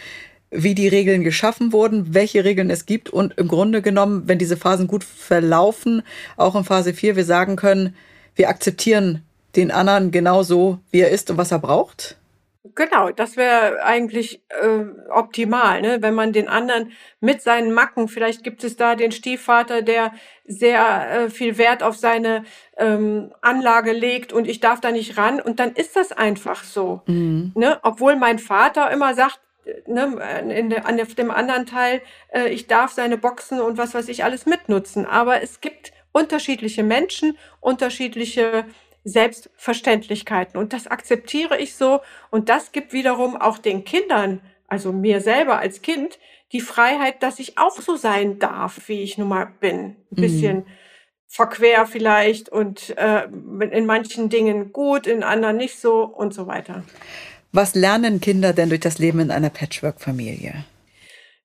wie 0.50 0.74
die 0.74 0.88
Regeln 0.88 1.22
geschaffen 1.22 1.72
wurden, 1.72 2.14
welche 2.14 2.44
Regeln 2.44 2.70
es 2.70 2.87
gibt 2.87 3.09
und 3.11 3.37
im 3.38 3.46
Grunde 3.46 3.83
genommen, 3.83 4.24
wenn 4.26 4.38
diese 4.38 4.56
Phasen 4.56 4.88
gut 4.88 5.04
verlaufen, 5.04 6.02
auch 6.37 6.56
in 6.56 6.64
Phase 6.64 6.92
4 6.92 7.14
wir 7.16 7.24
sagen 7.24 7.56
können, 7.56 7.94
wir 8.34 8.48
akzeptieren 8.48 9.22
den 9.56 9.70
anderen 9.70 10.10
genauso, 10.10 10.78
wie 10.90 11.00
er 11.00 11.10
ist 11.10 11.30
und 11.30 11.38
was 11.38 11.52
er 11.52 11.58
braucht? 11.58 12.16
Genau, 12.74 13.10
das 13.10 13.38
wäre 13.38 13.82
eigentlich 13.82 14.42
äh, 14.48 14.84
optimal, 15.08 15.80
ne? 15.80 16.02
wenn 16.02 16.14
man 16.14 16.34
den 16.34 16.46
anderen 16.46 16.92
mit 17.18 17.40
seinen 17.40 17.72
Macken, 17.72 18.06
vielleicht 18.06 18.44
gibt 18.44 18.64
es 18.64 18.76
da 18.76 18.96
den 18.96 19.12
Stiefvater, 19.12 19.80
der 19.80 20.12
sehr 20.44 21.10
äh, 21.10 21.30
viel 21.30 21.56
Wert 21.56 21.82
auf 21.82 21.96
seine 21.96 22.44
ähm, 22.76 23.32
Anlage 23.40 23.92
legt 23.92 24.34
und 24.34 24.46
ich 24.46 24.60
darf 24.60 24.80
da 24.80 24.92
nicht 24.92 25.16
ran 25.16 25.40
und 25.40 25.58
dann 25.58 25.72
ist 25.72 25.96
das 25.96 26.12
einfach 26.12 26.62
so. 26.62 27.00
Mhm. 27.06 27.52
Ne? 27.54 27.78
Obwohl 27.82 28.16
mein 28.16 28.38
Vater 28.38 28.90
immer 28.90 29.14
sagt, 29.14 29.40
ne, 29.86 30.44
in 30.54 30.70
der, 30.70 30.86
an 30.86 30.98
dem 30.98 31.30
anderen 31.30 31.64
Teil, 31.64 32.02
äh, 32.28 32.48
ich 32.48 32.66
darf 32.66 32.92
seine 32.92 33.16
Boxen 33.16 33.60
und 33.60 33.78
was 33.78 33.94
weiß 33.94 34.08
ich 34.08 34.22
alles 34.22 34.44
mitnutzen, 34.44 35.06
aber 35.06 35.42
es 35.42 35.60
gibt 35.62 35.92
unterschiedliche 36.12 36.82
Menschen, 36.82 37.36
unterschiedliche 37.60 38.64
Selbstverständlichkeiten. 39.04 40.58
Und 40.58 40.72
das 40.72 40.86
akzeptiere 40.86 41.58
ich 41.58 41.74
so. 41.74 42.00
Und 42.30 42.48
das 42.48 42.72
gibt 42.72 42.92
wiederum 42.92 43.36
auch 43.36 43.58
den 43.58 43.84
Kindern, 43.84 44.40
also 44.66 44.92
mir 44.92 45.20
selber 45.20 45.58
als 45.58 45.82
Kind, 45.82 46.18
die 46.52 46.60
Freiheit, 46.60 47.22
dass 47.22 47.38
ich 47.38 47.58
auch 47.58 47.80
so 47.80 47.96
sein 47.96 48.38
darf, 48.38 48.88
wie 48.88 49.02
ich 49.02 49.18
nun 49.18 49.28
mal 49.28 49.46
bin. 49.60 49.76
Ein 49.76 49.96
mhm. 50.10 50.20
bisschen 50.20 50.56
mhm. 50.56 50.66
verquer 51.26 51.86
vielleicht 51.86 52.48
und 52.48 52.96
äh, 52.98 53.24
in 53.70 53.86
manchen 53.86 54.28
Dingen 54.28 54.72
gut, 54.72 55.06
in 55.06 55.22
anderen 55.22 55.56
nicht 55.56 55.78
so 55.78 56.04
und 56.04 56.34
so 56.34 56.46
weiter. 56.46 56.84
Was 57.52 57.74
lernen 57.74 58.20
Kinder 58.20 58.52
denn 58.52 58.68
durch 58.68 58.80
das 58.80 58.98
Leben 58.98 59.20
in 59.20 59.30
einer 59.30 59.50
Patchwork-Familie? 59.50 60.64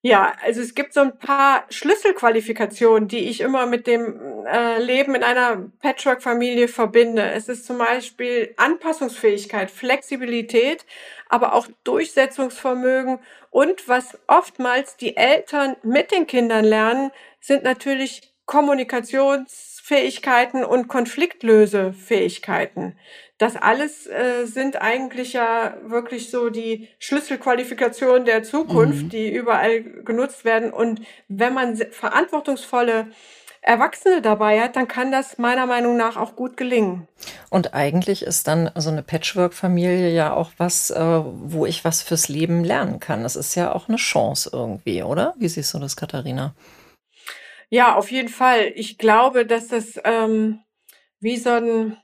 Ja, 0.08 0.34
also 0.44 0.62
es 0.62 0.76
gibt 0.76 0.94
so 0.94 1.00
ein 1.00 1.18
paar 1.18 1.66
Schlüsselqualifikationen, 1.72 3.08
die 3.08 3.28
ich 3.28 3.42
immer 3.42 3.66
mit 3.66 3.88
dem 3.88 4.46
äh, 4.46 4.78
Leben 4.78 5.16
in 5.16 5.24
einer 5.24 5.72
Patchwork-Familie 5.82 6.68
verbinde. 6.68 7.24
Es 7.32 7.50
ist 7.50 7.66
zum 7.66 7.80
Beispiel 7.80 8.54
Anpassungsfähigkeit, 8.58 9.72
Flexibilität, 9.72 10.86
aber 11.28 11.56
auch 11.56 11.68
Durchsetzungsvermögen 11.86 13.18
und 13.50 13.90
was 13.90 14.16
oftmals 14.28 14.96
die 14.96 15.18
Eltern 15.18 15.76
mit 15.82 16.12
den 16.12 16.28
Kindern 16.28 16.66
lernen, 16.66 17.10
sind 17.40 17.64
natürlich 17.64 18.32
Kommunikationsfähigkeiten 19.86 20.64
und 20.64 20.88
Konfliktlösefähigkeiten. 20.88 22.98
Das 23.38 23.56
alles 23.56 24.08
äh, 24.08 24.46
sind 24.46 24.82
eigentlich 24.82 25.34
ja 25.34 25.76
wirklich 25.86 26.32
so 26.32 26.50
die 26.50 26.88
Schlüsselqualifikationen 27.00 28.26
der 28.26 28.44
Zukunft, 28.44 29.04
mhm. 29.04 29.10
die 29.10 29.34
überall 29.34 29.84
genutzt 29.84 30.46
werden. 30.46 30.72
Und 30.72 31.02
wenn 31.28 31.54
man 31.54 31.76
verantwortungsvolle 31.76 33.08
Erwachsene 33.62 34.22
dabei 34.22 34.62
hat, 34.62 34.76
dann 34.76 34.88
kann 34.88 35.12
das 35.12 35.38
meiner 35.38 35.66
Meinung 35.66 35.98
nach 35.98 36.18
auch 36.18 36.36
gut 36.36 36.56
gelingen. 36.56 37.08
Und 37.50 37.74
eigentlich 37.74 38.22
ist 38.22 38.48
dann 38.48 38.72
so 38.76 38.90
eine 38.90 39.04
Patchwork-Familie 39.04 40.12
ja 40.12 40.34
auch 40.34 40.52
was, 40.58 40.92
äh, 40.92 41.00
wo 41.00 41.66
ich 41.66 41.84
was 41.84 42.02
fürs 42.02 42.30
Leben 42.30 42.64
lernen 42.64 43.00
kann. 43.00 43.24
Das 43.24 43.36
ist 43.36 43.56
ja 43.56 43.74
auch 43.74 43.90
eine 43.90 43.98
Chance 43.98 44.52
irgendwie, 44.54 45.04
oder? 45.04 45.34
Wie 45.38 45.50
siehst 45.50 45.74
du 45.74 45.80
das, 45.80 45.96
Katharina? 45.96 46.54
Ja, 47.76 47.96
auf 47.96 48.10
jeden 48.10 48.30
Fall. 48.30 48.72
Ich 48.76 48.98
glaube, 48.98 49.46
dass 49.46 49.68
das 49.68 50.00
ähm, 50.06 50.62
wie 51.20 51.36
so 51.36 51.50
ein 51.50 51.98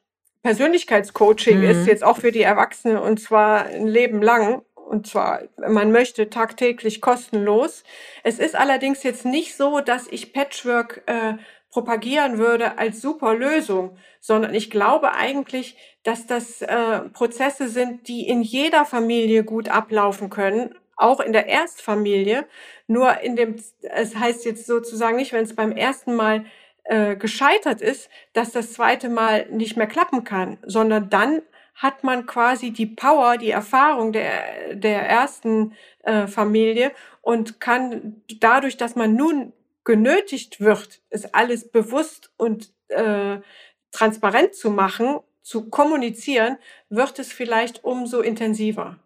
Persönlichkeitscoaching 0.44 1.60
mhm. 1.60 1.64
ist 1.64 1.88
jetzt 1.88 2.04
auch 2.04 2.18
für 2.18 2.34
die 2.34 2.42
Erwachsenen 2.42 2.98
und 2.98 3.22
zwar 3.22 3.68
ein 3.68 3.88
Leben 3.88 4.22
lang. 4.22 4.64
Und 4.76 5.08
zwar, 5.08 5.44
wenn 5.56 5.72
man 5.72 5.94
möchte, 5.94 6.30
tagtäglich 6.30 7.00
kostenlos. 7.00 7.86
Es 8.24 8.38
ist 8.38 8.54
allerdings 8.54 9.04
jetzt 9.04 9.24
nicht 9.24 9.56
so, 9.56 9.80
dass 9.80 10.08
ich 10.08 10.34
Patchwork 10.34 11.04
äh, 11.06 11.36
propagieren 11.70 12.38
würde 12.38 12.78
als 12.78 13.00
super 13.00 13.34
Lösung, 13.34 13.98
sondern 14.20 14.54
ich 14.54 14.72
glaube 14.72 15.14
eigentlich, 15.14 15.78
dass 16.04 16.28
das 16.28 16.62
äh, 16.62 17.00
Prozesse 17.14 17.70
sind, 17.70 18.10
die 18.10 18.28
in 18.28 18.42
jeder 18.42 18.84
Familie 18.84 19.46
gut 19.46 19.70
ablaufen 19.70 20.30
können, 20.30 20.76
auch 21.02 21.20
in 21.20 21.34
der 21.34 21.48
Erstfamilie. 21.48 22.46
Nur 22.88 23.20
in 23.22 23.36
dem, 23.36 23.56
es 23.82 24.16
heißt 24.16 24.46
jetzt 24.46 24.66
sozusagen 24.66 25.18
nicht, 25.18 25.34
wenn 25.34 25.44
es 25.44 25.56
beim 25.56 25.72
ersten 25.72 26.16
Mal 26.16 26.46
äh, 26.84 27.16
gescheitert 27.16 27.82
ist, 27.82 28.10
dass 28.34 28.52
das 28.52 28.74
zweite 28.74 29.10
Mal 29.10 29.48
nicht 29.50 29.78
mehr 29.78 29.88
klappen 29.88 30.24
kann, 30.24 30.58
sondern 30.64 31.10
dann 31.10 31.42
hat 31.76 32.04
man 32.04 32.26
quasi 32.26 32.72
die 32.72 32.86
Power, 32.86 33.38
die 33.38 33.52
Erfahrung 33.52 34.12
der, 34.12 34.76
der 34.76 35.08
ersten 35.08 35.74
äh, 36.04 36.28
Familie 36.28 36.92
und 37.22 37.60
kann 37.60 38.22
dadurch, 38.40 38.78
dass 38.78 38.96
man 38.96 39.16
nun 39.16 39.54
genötigt 39.84 40.60
wird, 40.60 41.02
es 41.10 41.34
alles 41.34 41.72
bewusst 41.72 42.32
und 42.38 42.72
äh, 42.90 43.38
transparent 43.92 44.56
zu 44.56 44.70
machen, 44.70 45.20
zu 45.42 45.70
kommunizieren, 45.70 46.58
wird 46.90 47.20
es 47.20 47.34
vielleicht 47.34 47.84
umso 47.84 48.22
intensiver. 48.22 49.00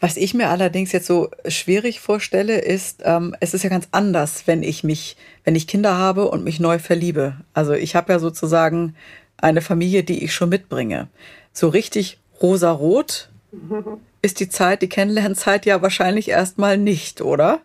Was 0.00 0.16
ich 0.16 0.32
mir 0.32 0.48
allerdings 0.48 0.92
jetzt 0.92 1.06
so 1.06 1.28
schwierig 1.46 2.00
vorstelle, 2.00 2.58
ist, 2.58 3.02
ähm, 3.04 3.36
es 3.40 3.52
ist 3.52 3.64
ja 3.64 3.70
ganz 3.70 3.88
anders, 3.92 4.46
wenn 4.46 4.62
ich 4.62 4.82
mich, 4.82 5.18
wenn 5.44 5.54
ich 5.54 5.66
Kinder 5.66 5.98
habe 5.98 6.30
und 6.30 6.42
mich 6.42 6.58
neu 6.58 6.78
verliebe. 6.78 7.36
Also 7.52 7.74
ich 7.74 7.94
habe 7.94 8.14
ja 8.14 8.18
sozusagen 8.18 8.96
eine 9.36 9.60
Familie, 9.60 10.02
die 10.02 10.24
ich 10.24 10.34
schon 10.34 10.48
mitbringe. 10.48 11.08
So 11.52 11.68
richtig 11.68 12.18
rosarot 12.40 13.30
ist 14.22 14.40
die 14.40 14.48
Zeit, 14.48 14.80
die 14.80 14.88
Kennenlernzeit 14.88 15.66
ja 15.66 15.82
wahrscheinlich 15.82 16.30
erstmal 16.30 16.78
nicht, 16.78 17.20
oder? 17.20 17.60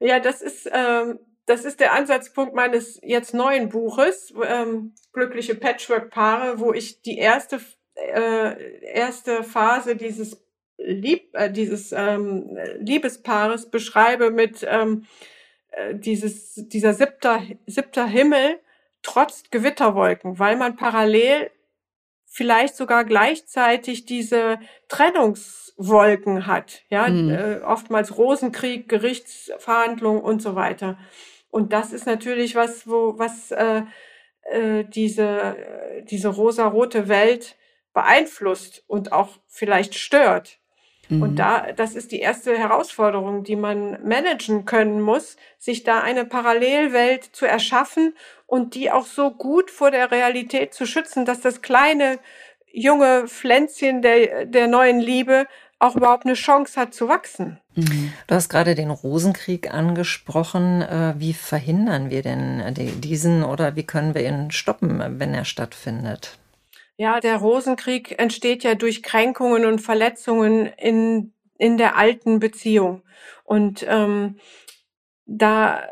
Ja, 0.00 0.20
das 0.20 0.42
ist, 0.42 0.68
ähm, 0.70 1.18
das 1.46 1.64
ist 1.64 1.80
der 1.80 1.94
Ansatzpunkt 1.94 2.54
meines 2.54 3.00
jetzt 3.02 3.32
neuen 3.32 3.70
Buches, 3.70 4.34
ähm, 4.46 4.94
Glückliche 5.12 5.54
Patchwork-Paare, 5.54 6.58
wo 6.58 6.72
ich 6.72 7.00
die 7.02 7.16
erste, 7.16 7.60
äh, 7.94 8.82
erste 8.92 9.44
Phase 9.44 9.96
dieses 9.96 10.42
Lieb, 10.84 11.34
äh, 11.34 11.50
dieses 11.50 11.92
ähm, 11.92 12.58
Liebespaares 12.78 13.70
beschreibe 13.70 14.30
mit 14.30 14.66
ähm, 14.68 15.06
äh, 15.72 15.94
dieses, 15.94 16.54
dieser 16.54 16.94
siebter, 16.94 17.42
siebter 17.66 18.06
Himmel 18.06 18.58
trotz 19.02 19.44
Gewitterwolken, 19.50 20.38
weil 20.38 20.56
man 20.56 20.76
parallel 20.76 21.50
vielleicht 22.26 22.76
sogar 22.76 23.04
gleichzeitig 23.04 24.06
diese 24.06 24.58
Trennungswolken 24.88 26.46
hat, 26.46 26.82
ja, 26.88 27.08
mhm. 27.08 27.30
äh, 27.30 27.60
oftmals 27.64 28.16
Rosenkrieg, 28.16 28.88
Gerichtsverhandlungen 28.88 30.22
und 30.22 30.40
so 30.40 30.54
weiter. 30.54 30.98
Und 31.50 31.72
das 31.72 31.92
ist 31.92 32.06
natürlich 32.06 32.54
was, 32.54 32.88
wo 32.88 33.18
was 33.18 33.50
äh, 33.50 33.82
äh, 34.50 34.84
diese 34.84 35.56
diese 36.04 36.28
rosarote 36.28 37.08
Welt 37.08 37.56
beeinflusst 37.92 38.82
und 38.86 39.12
auch 39.12 39.28
vielleicht 39.48 39.94
stört. 39.94 40.58
Mhm. 41.12 41.22
Und 41.22 41.36
da, 41.36 41.72
das 41.72 41.94
ist 41.94 42.12
die 42.12 42.20
erste 42.20 42.56
Herausforderung, 42.56 43.44
die 43.44 43.56
man 43.56 43.98
managen 44.06 44.64
können 44.64 45.00
muss, 45.00 45.36
sich 45.58 45.84
da 45.84 46.00
eine 46.00 46.24
Parallelwelt 46.24 47.24
zu 47.24 47.46
erschaffen 47.46 48.14
und 48.46 48.74
die 48.74 48.90
auch 48.90 49.06
so 49.06 49.30
gut 49.30 49.70
vor 49.70 49.90
der 49.90 50.10
Realität 50.10 50.74
zu 50.74 50.86
schützen, 50.86 51.24
dass 51.24 51.40
das 51.40 51.62
kleine 51.62 52.18
junge 52.72 53.28
Pflänzchen 53.28 54.00
der, 54.00 54.46
der 54.46 54.66
neuen 54.66 55.00
Liebe 55.00 55.46
auch 55.78 55.96
überhaupt 55.96 56.24
eine 56.24 56.34
Chance 56.34 56.80
hat 56.80 56.94
zu 56.94 57.08
wachsen. 57.08 57.58
Mhm. 57.74 58.12
Du 58.28 58.34
hast 58.34 58.48
gerade 58.48 58.74
den 58.74 58.90
Rosenkrieg 58.90 59.72
angesprochen. 59.74 60.80
Äh, 60.80 61.14
wie 61.18 61.34
verhindern 61.34 62.08
wir 62.08 62.22
denn 62.22 62.62
diesen 63.00 63.42
oder 63.42 63.76
wie 63.76 63.82
können 63.82 64.14
wir 64.14 64.26
ihn 64.26 64.50
stoppen, 64.52 65.02
wenn 65.18 65.34
er 65.34 65.44
stattfindet? 65.44 66.38
Ja, 66.96 67.20
der 67.20 67.36
Rosenkrieg 67.36 68.18
entsteht 68.18 68.64
ja 68.64 68.74
durch 68.74 69.02
Kränkungen 69.02 69.64
und 69.64 69.80
Verletzungen 69.80 70.66
in, 70.66 71.32
in 71.58 71.78
der 71.78 71.96
alten 71.96 72.38
Beziehung. 72.38 73.02
Und 73.44 73.84
ähm, 73.88 74.38
da, 75.24 75.82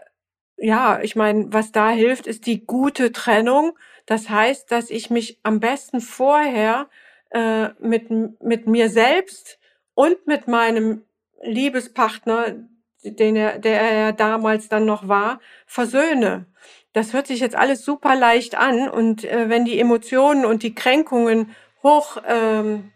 ja, 0.56 1.00
ich 1.02 1.16
meine, 1.16 1.52
was 1.52 1.72
da 1.72 1.90
hilft, 1.90 2.26
ist 2.26 2.46
die 2.46 2.66
gute 2.66 3.12
Trennung. 3.12 3.78
Das 4.06 4.28
heißt, 4.28 4.70
dass 4.70 4.90
ich 4.90 5.10
mich 5.10 5.40
am 5.42 5.58
besten 5.60 6.00
vorher 6.00 6.88
äh, 7.30 7.70
mit, 7.80 8.10
mit 8.42 8.66
mir 8.66 8.90
selbst 8.90 9.58
und 9.94 10.26
mit 10.26 10.48
meinem 10.48 11.04
Liebespartner, 11.42 12.56
den 13.02 13.36
er, 13.36 13.58
der 13.58 13.80
er 13.80 14.12
damals 14.12 14.68
dann 14.68 14.84
noch 14.84 15.08
war, 15.08 15.40
versöhne 15.66 16.46
das 16.92 17.12
hört 17.12 17.26
sich 17.26 17.40
jetzt 17.40 17.54
alles 17.54 17.84
super 17.84 18.16
leicht 18.16 18.56
an 18.56 18.88
und 18.88 19.24
äh, 19.24 19.48
wenn 19.48 19.64
die 19.64 19.78
Emotionen 19.78 20.44
und 20.44 20.62
die 20.62 20.74
Kränkungen 20.74 21.54
hoch, 21.82 22.18
ähm, 22.26 22.90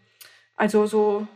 also 0.55 0.85
so 0.85 1.27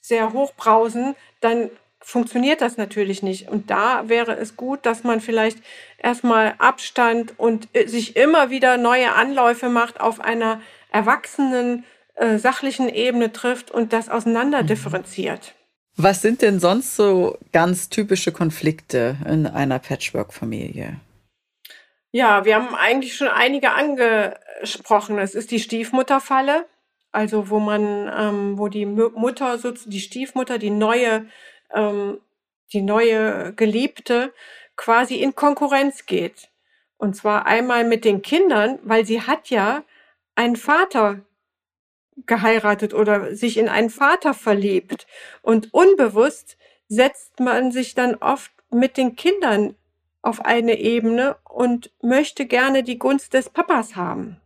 sehr 0.00 0.32
hochbrausen, 0.32 1.14
dann 1.40 1.70
funktioniert 2.00 2.60
das 2.60 2.76
natürlich 2.76 3.22
nicht. 3.22 3.48
Und 3.48 3.70
da 3.70 4.08
wäre 4.08 4.32
es 4.36 4.56
gut, 4.56 4.86
dass 4.86 5.04
man 5.04 5.20
vielleicht 5.20 5.58
erstmal 5.98 6.54
Abstand 6.58 7.38
und 7.38 7.68
äh, 7.72 7.86
sich 7.86 8.16
immer 8.16 8.50
wieder 8.50 8.78
neue 8.78 9.14
Anläufe 9.14 9.68
macht, 9.68 10.00
auf 10.00 10.20
einer 10.20 10.60
erwachsenen, 10.90 11.84
äh, 12.14 12.38
sachlichen 12.38 12.88
Ebene 12.88 13.32
trifft 13.32 13.70
und 13.70 13.92
das 13.92 14.08
auseinander 14.08 14.62
mhm. 14.62 14.68
differenziert. 14.68 15.54
Was 15.96 16.22
sind 16.22 16.42
denn 16.42 16.60
sonst 16.60 16.96
so 16.96 17.38
ganz 17.52 17.88
typische 17.88 18.32
Konflikte 18.32 19.16
in 19.26 19.46
einer 19.46 19.80
Patchwork-Familie? 19.80 21.00
Ja, 22.18 22.44
wir 22.44 22.56
haben 22.56 22.74
eigentlich 22.74 23.14
schon 23.16 23.28
einige 23.28 23.70
angesprochen. 23.74 25.20
Es 25.20 25.36
ist 25.36 25.52
die 25.52 25.60
Stiefmutterfalle, 25.60 26.66
also 27.12 27.48
wo 27.48 27.60
man, 27.60 28.10
ähm, 28.12 28.58
wo 28.58 28.66
die 28.66 28.86
Mutter, 28.86 29.56
die 29.86 30.00
Stiefmutter, 30.00 30.58
die 30.58 30.70
neue, 30.70 31.26
ähm, 31.72 32.20
die 32.72 32.82
neue 32.82 33.52
Geliebte 33.54 34.32
quasi 34.74 35.14
in 35.14 35.36
Konkurrenz 35.36 36.06
geht. 36.06 36.48
Und 36.96 37.14
zwar 37.14 37.46
einmal 37.46 37.84
mit 37.84 38.04
den 38.04 38.20
Kindern, 38.20 38.80
weil 38.82 39.06
sie 39.06 39.22
hat 39.22 39.48
ja 39.48 39.84
einen 40.34 40.56
Vater 40.56 41.20
geheiratet 42.26 42.94
oder 42.94 43.32
sich 43.36 43.58
in 43.58 43.68
einen 43.68 43.90
Vater 43.90 44.34
verliebt. 44.34 45.06
Und 45.40 45.72
unbewusst 45.72 46.58
setzt 46.88 47.38
man 47.38 47.70
sich 47.70 47.94
dann 47.94 48.16
oft 48.16 48.50
mit 48.72 48.96
den 48.96 49.14
Kindern 49.14 49.76
auf 50.22 50.44
eine 50.44 50.78
Ebene 50.78 51.36
und 51.44 51.90
möchte 52.02 52.46
gerne 52.46 52.82
die 52.82 52.98
Gunst 52.98 53.34
des 53.34 53.50
Papas 53.50 53.96
haben. 53.96 54.40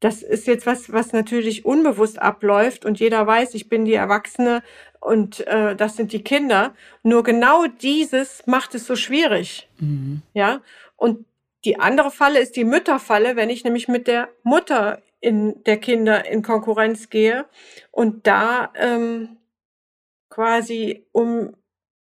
Das 0.00 0.22
ist 0.22 0.46
jetzt 0.46 0.66
was, 0.66 0.92
was 0.92 1.12
natürlich 1.12 1.64
unbewusst 1.64 2.20
abläuft 2.20 2.84
und 2.84 3.00
jeder 3.00 3.26
weiß, 3.26 3.54
ich 3.54 3.68
bin 3.68 3.86
die 3.86 3.94
Erwachsene 3.94 4.62
und 5.00 5.46
äh, 5.46 5.74
das 5.76 5.96
sind 5.96 6.12
die 6.12 6.22
Kinder. 6.22 6.74
Nur 7.02 7.22
genau 7.22 7.66
dieses 7.66 8.46
macht 8.46 8.74
es 8.74 8.86
so 8.86 8.96
schwierig. 8.96 9.68
Mhm. 9.78 10.22
Ja. 10.34 10.60
Und 10.96 11.24
die 11.64 11.80
andere 11.80 12.10
Falle 12.10 12.40
ist 12.40 12.56
die 12.56 12.64
Mütterfalle, 12.64 13.36
wenn 13.36 13.48
ich 13.48 13.64
nämlich 13.64 13.88
mit 13.88 14.06
der 14.06 14.28
Mutter 14.42 15.00
in 15.20 15.64
der 15.64 15.78
Kinder 15.78 16.26
in 16.26 16.42
Konkurrenz 16.42 17.08
gehe 17.08 17.46
und 17.90 18.26
da 18.26 18.72
ähm, 18.76 19.38
quasi 20.28 21.06
um 21.12 21.56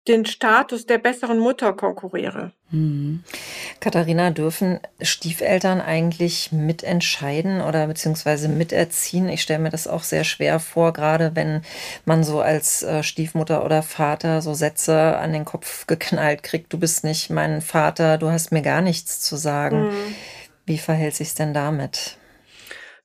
den 0.07 0.25
Status 0.25 0.85
der 0.85 0.97
besseren 0.97 1.39
Mutter 1.39 1.73
konkurriere. 1.73 2.51
Mhm. 2.71 3.23
Katharina, 3.79 4.31
dürfen 4.31 4.79
Stiefeltern 5.01 5.81
eigentlich 5.81 6.51
mitentscheiden 6.51 7.62
oder 7.62 7.88
beziehungsweise 7.88 8.47
miterziehen? 8.47 9.29
Ich 9.29 9.41
stelle 9.41 9.59
mir 9.59 9.69
das 9.69 9.88
auch 9.88 10.03
sehr 10.03 10.23
schwer 10.23 10.59
vor, 10.59 10.93
gerade 10.93 11.35
wenn 11.35 11.62
man 12.05 12.23
so 12.23 12.41
als 12.41 12.83
äh, 12.83 13.03
Stiefmutter 13.03 13.65
oder 13.65 13.83
Vater 13.83 14.41
so 14.41 14.53
Sätze 14.53 15.17
an 15.17 15.33
den 15.33 15.45
Kopf 15.45 15.85
geknallt 15.88 16.43
kriegt, 16.43 16.71
du 16.73 16.79
bist 16.79 17.03
nicht 17.03 17.29
mein 17.29 17.62
Vater, 17.62 18.17
du 18.17 18.29
hast 18.29 18.51
mir 18.51 18.62
gar 18.62 18.81
nichts 18.81 19.19
zu 19.21 19.35
sagen. 19.35 19.88
Mhm. 19.88 20.15
Wie 20.65 20.77
verhält 20.77 21.15
sich 21.15 21.33
denn 21.33 21.53
damit? 21.53 22.17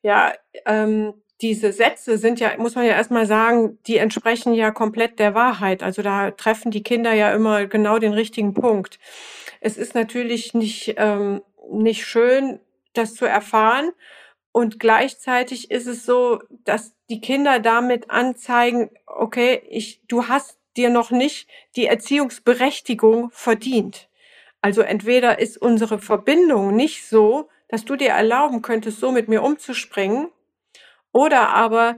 Ja, 0.02 0.34
ähm, 0.66 1.14
diese 1.44 1.74
Sätze 1.74 2.16
sind 2.16 2.40
ja, 2.40 2.56
muss 2.56 2.74
man 2.74 2.86
ja 2.86 2.92
erstmal 2.92 3.26
sagen, 3.26 3.78
die 3.86 3.98
entsprechen 3.98 4.54
ja 4.54 4.70
komplett 4.70 5.18
der 5.18 5.34
Wahrheit. 5.34 5.82
Also 5.82 6.00
da 6.00 6.30
treffen 6.30 6.70
die 6.70 6.82
Kinder 6.82 7.12
ja 7.12 7.34
immer 7.34 7.66
genau 7.66 7.98
den 7.98 8.14
richtigen 8.14 8.54
Punkt. 8.54 8.98
Es 9.60 9.76
ist 9.76 9.94
natürlich 9.94 10.54
nicht, 10.54 10.94
ähm, 10.96 11.42
nicht 11.70 12.06
schön, 12.06 12.60
das 12.94 13.14
zu 13.14 13.26
erfahren. 13.26 13.90
Und 14.52 14.80
gleichzeitig 14.80 15.70
ist 15.70 15.86
es 15.86 16.06
so, 16.06 16.40
dass 16.64 16.94
die 17.10 17.20
Kinder 17.20 17.60
damit 17.60 18.08
anzeigen, 18.08 18.88
okay, 19.06 19.62
ich, 19.68 20.00
du 20.08 20.28
hast 20.28 20.58
dir 20.78 20.88
noch 20.88 21.10
nicht 21.10 21.46
die 21.76 21.84
Erziehungsberechtigung 21.84 23.28
verdient. 23.32 24.08
Also 24.62 24.80
entweder 24.80 25.40
ist 25.40 25.58
unsere 25.58 25.98
Verbindung 25.98 26.74
nicht 26.74 27.06
so, 27.06 27.50
dass 27.68 27.84
du 27.84 27.96
dir 27.96 28.10
erlauben 28.10 28.62
könntest, 28.62 28.98
so 28.98 29.12
mit 29.12 29.28
mir 29.28 29.42
umzuspringen, 29.42 30.30
oder 31.14 31.50
aber 31.50 31.96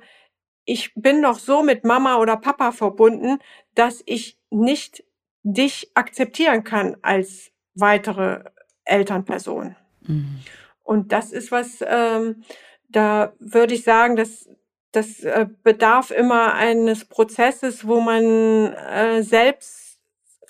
ich 0.67 0.93
bin 0.95 1.21
noch 1.21 1.39
so 1.39 1.63
mit 1.63 1.85
Mama 1.85 2.19
oder 2.19 2.37
Papa 2.37 2.71
verbunden, 2.71 3.39
dass 3.75 4.03
ich 4.05 4.39
nicht 4.51 5.03
dich 5.43 5.91
akzeptieren 5.95 6.65
kann 6.65 6.97
als 7.03 7.51
weitere 7.75 8.45
Elternperson. 8.85 9.75
Mhm. 10.03 10.41
Und 10.83 11.13
das 11.13 11.33
ist 11.33 11.51
was, 11.51 11.83
ähm, 11.87 12.45
da 12.89 13.33
würde 13.39 13.75
ich 13.75 13.85
sagen, 13.85 14.17
dass 14.17 14.49
das 14.93 15.21
äh, 15.21 15.47
bedarf 15.63 16.11
immer 16.11 16.55
eines 16.55 17.05
Prozesses, 17.05 17.87
wo 17.87 18.01
man 18.01 18.73
äh, 18.75 19.23
selbst 19.23 19.99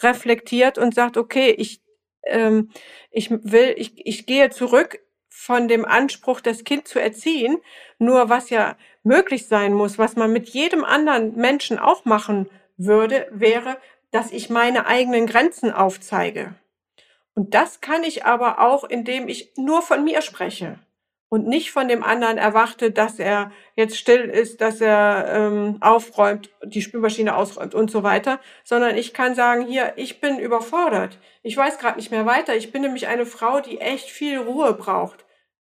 reflektiert 0.00 0.76
und 0.76 0.94
sagt, 0.94 1.16
okay, 1.16 1.50
ich, 1.50 1.82
ähm, 2.24 2.70
ich 3.10 3.30
will, 3.30 3.74
ich, 3.76 4.06
ich 4.06 4.26
gehe 4.26 4.50
zurück 4.50 4.98
von 5.36 5.68
dem 5.68 5.84
Anspruch, 5.84 6.40
das 6.40 6.64
Kind 6.64 6.88
zu 6.88 6.98
erziehen. 6.98 7.58
Nur 7.98 8.30
was 8.30 8.48
ja 8.48 8.76
möglich 9.02 9.46
sein 9.46 9.74
muss, 9.74 9.98
was 9.98 10.16
man 10.16 10.32
mit 10.32 10.48
jedem 10.48 10.82
anderen 10.82 11.36
Menschen 11.36 11.78
auch 11.78 12.06
machen 12.06 12.48
würde, 12.78 13.28
wäre, 13.30 13.76
dass 14.10 14.32
ich 14.32 14.48
meine 14.48 14.86
eigenen 14.86 15.26
Grenzen 15.26 15.70
aufzeige. 15.70 16.54
Und 17.34 17.52
das 17.52 17.82
kann 17.82 18.02
ich 18.02 18.24
aber 18.24 18.60
auch, 18.60 18.82
indem 18.84 19.28
ich 19.28 19.52
nur 19.56 19.82
von 19.82 20.04
mir 20.04 20.22
spreche 20.22 20.78
und 21.28 21.46
nicht 21.46 21.70
von 21.70 21.86
dem 21.86 22.02
anderen 22.02 22.38
erwarte, 22.38 22.90
dass 22.90 23.18
er 23.18 23.52
jetzt 23.74 23.98
still 23.98 24.22
ist, 24.22 24.62
dass 24.62 24.80
er 24.80 25.26
ähm, 25.28 25.76
aufräumt, 25.80 26.48
die 26.64 26.80
Spülmaschine 26.80 27.36
ausräumt 27.36 27.74
und 27.74 27.90
so 27.90 28.02
weiter, 28.02 28.40
sondern 28.64 28.96
ich 28.96 29.12
kann 29.12 29.34
sagen, 29.34 29.66
hier, 29.66 29.92
ich 29.96 30.20
bin 30.22 30.38
überfordert. 30.38 31.18
Ich 31.42 31.56
weiß 31.56 31.78
gerade 31.78 31.98
nicht 31.98 32.10
mehr 32.10 32.24
weiter. 32.24 32.56
Ich 32.56 32.72
bin 32.72 32.82
nämlich 32.82 33.06
eine 33.06 33.26
Frau, 33.26 33.60
die 33.60 33.80
echt 33.80 34.08
viel 34.08 34.38
Ruhe 34.38 34.72
braucht. 34.72 35.25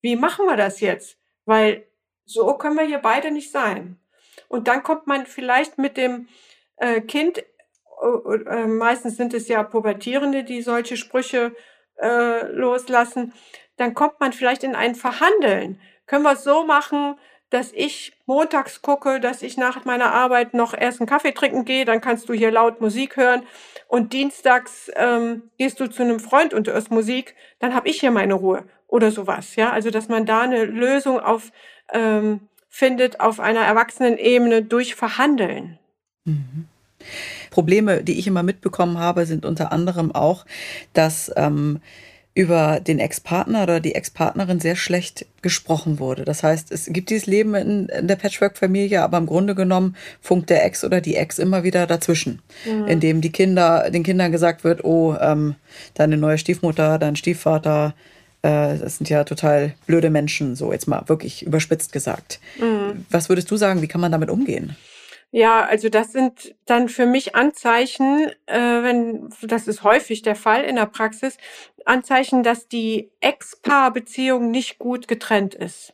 Wie 0.02 0.16
machen 0.16 0.46
wir 0.46 0.56
das 0.56 0.80
jetzt? 0.80 1.18
Weil 1.46 1.86
so 2.26 2.54
können 2.56 2.76
wir 2.76 2.86
hier 2.86 3.00
beide 3.00 3.32
nicht 3.32 3.52
sein. 3.52 4.00
Und 4.48 4.68
dann 4.68 4.84
kommt 4.84 5.08
man 5.08 5.26
vielleicht 5.26 5.78
mit 5.78 5.98
dem 5.98 6.28
äh, 6.78 7.02
Kind 7.02 7.44
äh, 8.02 8.66
meistens 8.66 9.18
sind 9.18 9.34
es 9.34 9.48
ja 9.48 9.64
Pubertierende, 9.64 10.44
die 10.44 10.62
solche 10.62 10.98
Sprüche 10.98 11.54
äh, 12.02 12.48
loslassen, 12.52 13.34
dann 13.78 13.94
kommt 13.94 14.20
man 14.20 14.34
vielleicht 14.34 14.64
in 14.64 14.76
ein 14.76 14.96
Verhandeln. 14.96 15.80
Können 16.06 16.24
wir 16.24 16.34
es 16.34 16.44
so 16.44 16.66
machen, 16.66 17.16
dass 17.50 17.72
ich 17.74 18.14
montags 18.26 18.82
gucke, 18.82 19.20
dass 19.20 19.42
ich 19.42 19.58
nach 19.58 19.84
meiner 19.86 20.14
Arbeit 20.14 20.54
noch 20.54 20.74
erst 20.78 21.00
einen 21.02 21.10
Kaffee 21.10 21.32
trinken 21.32 21.66
gehe, 21.66 21.86
dann 21.86 22.00
kannst 22.00 22.30
du 22.30 22.34
hier 22.34 22.52
laut 22.52 22.80
Musik 22.80 23.18
hören 23.18 23.44
und 23.88 24.14
dienstags 24.14 24.92
ähm, 24.96 25.50
gehst 25.58 25.80
du 25.80 25.88
zu 25.88 26.04
einem 26.04 26.20
Freund 26.20 26.54
und 26.54 26.68
hörst 26.68 26.92
Musik, 26.92 27.36
dann 27.60 27.74
habe 27.74 27.90
ich 27.90 28.00
hier 28.00 28.12
meine 28.12 28.36
Ruhe 28.36 28.66
oder 28.90 29.12
sowas. 29.12 29.56
Ja, 29.56 29.72
also 29.72 29.92
dass 29.92 30.10
man 30.10 30.26
da 30.26 30.42
eine 30.42 30.66
Lösung 30.66 31.20
auf 31.20 31.52
ähm, 31.94 32.42
findet 32.70 33.20
auf 33.20 33.40
einer 33.40 33.62
Erwachsenenebene 33.62 34.62
durch 34.62 34.96
Verhandeln. 34.96 35.80
Mhm. 36.26 36.68
Probleme, 37.50 38.04
die 38.04 38.20
ich 38.20 38.28
immer 38.28 38.44
mitbekommen 38.44 39.00
habe, 39.00 39.26
sind 39.26 39.46
unter 39.46 39.72
anderem 39.72 40.14
auch, 40.14 40.46
dass 40.94 41.32
ähm, 41.36 41.80
über 42.36 42.80
den 42.80 43.00
Ex-Partner 43.00 43.64
oder 43.64 43.80
die 43.80 43.96
Ex-Partnerin 43.96 44.60
sehr 44.60 44.76
schlecht 44.76 45.26
gesprochen 45.42 46.00
wurde. 46.00 46.26
Das 46.26 46.44
heißt, 46.44 46.72
es 46.72 46.86
gibt 46.86 47.10
dieses 47.10 47.26
Leben 47.26 47.56
in, 47.56 48.08
der 48.08 48.16
Patchwork-Familie, 48.16 49.02
aber 49.02 49.18
im 49.18 49.26
Grunde 49.26 49.56
genommen 49.56 49.96
funkt 50.22 50.50
der 50.50 50.64
Ex 50.64 50.84
oder 50.84 51.02
die 51.02 51.16
Ex 51.16 51.40
immer 51.40 51.64
wieder 51.64 51.88
dazwischen, 51.88 52.42
mhm. 52.66 52.88
indem 52.88 53.22
die 53.22 53.32
Kinder, 53.32 53.90
den 53.90 54.04
Kindern 54.04 54.32
gesagt 54.32 54.64
wird, 54.64 54.84
oh, 54.84 55.16
ähm, 55.20 55.56
deine 55.96 56.18
neue 56.18 56.38
Stiefmutter, 56.38 57.00
dein 57.00 57.16
Stiefvater, 57.16 57.96
äh, 58.42 58.78
das 58.78 58.98
sind 58.98 59.10
ja 59.10 59.24
total 59.24 59.74
blöde 59.86 60.10
Menschen, 60.10 60.56
so 60.56 60.72
jetzt 60.72 60.88
mal 60.88 61.04
wirklich 61.08 61.46
überspitzt 61.46 61.92
gesagt. 61.92 62.40
Mhm. 62.60 63.06
Was 63.10 63.30
würdest 63.30 63.50
du 63.52 63.58
sagen, 63.58 63.82
wie 63.82 63.88
kann 63.88 64.02
man 64.02 64.12
damit 64.12 64.30
umgehen? 64.30 64.76
Ja, 65.32 65.64
also 65.66 65.90
das 65.90 66.12
sind 66.12 66.56
dann 66.66 66.90
für 66.90 67.06
mich 67.06 67.36
Anzeichen, 67.36 68.32
äh, 68.48 68.58
wenn 68.58 69.30
das 69.44 69.68
ist 69.68 69.84
häufig 69.84 70.24
der 70.24 70.36
Fall 70.36 70.64
in 70.64 70.76
der 70.76 70.88
Praxis, 70.88 71.38
Anzeichen, 71.86 72.42
dass 72.42 72.68
die 72.68 73.12
Ex-Paar-Beziehung 73.20 74.50
nicht 74.50 74.80
gut 74.80 75.08
getrennt 75.08 75.54
ist. 75.54 75.94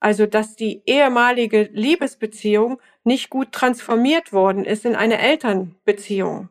Also 0.00 0.26
dass 0.26 0.56
die 0.56 0.82
ehemalige 0.86 1.68
Liebesbeziehung 1.72 2.80
nicht 3.04 3.30
gut 3.30 3.52
transformiert 3.52 4.32
worden 4.32 4.64
ist 4.64 4.84
in 4.84 4.96
eine 4.96 5.18
Elternbeziehung. 5.18 6.48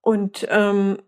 Und 0.00 0.46
ähm, 0.50 0.98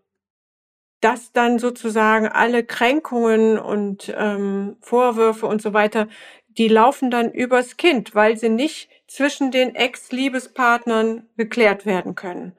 dass 1.06 1.30
dann 1.30 1.60
sozusagen 1.60 2.26
alle 2.26 2.64
Kränkungen 2.64 3.60
und 3.60 4.12
ähm, 4.18 4.76
Vorwürfe 4.80 5.46
und 5.46 5.62
so 5.62 5.72
weiter, 5.72 6.08
die 6.48 6.66
laufen 6.66 7.12
dann 7.12 7.30
übers 7.30 7.76
Kind, 7.76 8.16
weil 8.16 8.36
sie 8.36 8.48
nicht 8.48 8.90
zwischen 9.06 9.52
den 9.52 9.76
Ex-Liebespartnern 9.76 11.28
geklärt 11.36 11.86
werden 11.86 12.16
können. 12.16 12.56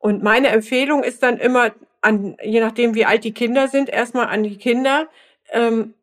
Und 0.00 0.24
meine 0.24 0.48
Empfehlung 0.48 1.04
ist 1.04 1.22
dann 1.22 1.38
immer, 1.38 1.70
an, 2.00 2.36
je 2.42 2.58
nachdem 2.58 2.96
wie 2.96 3.04
alt 3.04 3.22
die 3.22 3.32
Kinder 3.32 3.68
sind, 3.68 3.88
erstmal 3.90 4.26
an 4.26 4.42
die 4.42 4.58
Kinder, 4.58 5.06
ähm, 5.52 5.94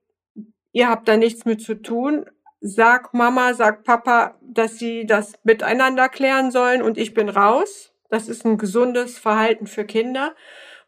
ihr 0.72 0.88
habt 0.88 1.10
da 1.10 1.18
nichts 1.18 1.44
mit 1.44 1.62
zu 1.62 1.76
tun. 1.76 2.26
Sag 2.62 3.14
Mama, 3.14 3.54
sag 3.54 3.84
Papa, 3.84 4.36
dass 4.42 4.80
sie 4.80 5.06
das 5.06 5.34
miteinander 5.44 6.08
klären 6.08 6.52
sollen 6.52 6.82
und 6.82 6.98
ich 6.98 7.14
bin 7.14 7.28
raus. 7.28 7.92
Das 8.10 8.30
ist 8.30 8.46
ein 8.46 8.58
gesundes 8.58 9.20
Verhalten 9.20 9.68
für 9.68 9.84
Kinder. 9.84 10.34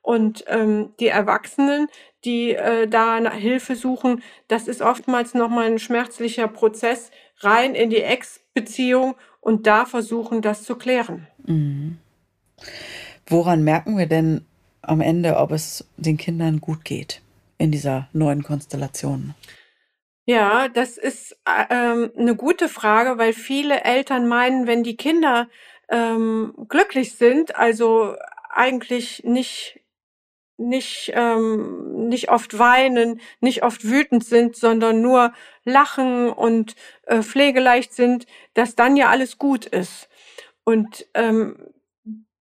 Und 0.07 0.45
ähm, 0.47 0.93
die 1.01 1.09
Erwachsenen, 1.09 1.89
die 2.23 2.55
äh, 2.55 2.87
da 2.87 3.29
Hilfe 3.29 3.75
suchen, 3.75 4.23
das 4.47 4.69
ist 4.69 4.81
oftmals 4.81 5.33
nochmal 5.33 5.65
ein 5.65 5.79
schmerzlicher 5.79 6.47
Prozess 6.47 7.11
rein 7.39 7.75
in 7.75 7.89
die 7.89 8.03
Ex-Beziehung 8.03 9.15
und 9.41 9.67
da 9.67 9.85
versuchen, 9.85 10.41
das 10.41 10.63
zu 10.63 10.77
klären. 10.77 11.27
Mhm. 11.45 11.97
Woran 13.25 13.65
merken 13.65 13.97
wir 13.97 14.05
denn 14.05 14.45
am 14.81 15.01
Ende, 15.01 15.35
ob 15.35 15.51
es 15.51 15.85
den 15.97 16.15
Kindern 16.15 16.61
gut 16.61 16.85
geht 16.85 17.21
in 17.57 17.71
dieser 17.71 18.07
neuen 18.13 18.43
Konstellation? 18.43 19.35
Ja, 20.25 20.69
das 20.69 20.97
ist 20.97 21.33
äh, 21.43 21.65
ähm, 21.69 22.11
eine 22.17 22.37
gute 22.37 22.69
Frage, 22.69 23.17
weil 23.17 23.33
viele 23.33 23.83
Eltern 23.83 24.29
meinen, 24.29 24.67
wenn 24.67 24.83
die 24.83 24.95
Kinder 24.95 25.49
ähm, 25.89 26.53
glücklich 26.69 27.17
sind, 27.17 27.57
also 27.57 28.15
eigentlich 28.49 29.25
nicht 29.25 29.81
nicht, 30.57 31.11
ähm, 31.13 32.07
nicht 32.07 32.29
oft 32.29 32.57
weinen, 32.57 33.21
nicht 33.39 33.63
oft 33.63 33.83
wütend 33.83 34.25
sind, 34.25 34.55
sondern 34.55 35.01
nur 35.01 35.33
lachen 35.63 36.29
und 36.29 36.75
äh, 37.03 37.21
pflegeleicht 37.21 37.93
sind, 37.93 38.25
dass 38.53 38.75
dann 38.75 38.97
ja 38.97 39.09
alles 39.09 39.37
gut 39.37 39.65
ist. 39.65 40.09
Und 40.63 41.05
ähm, 41.13 41.57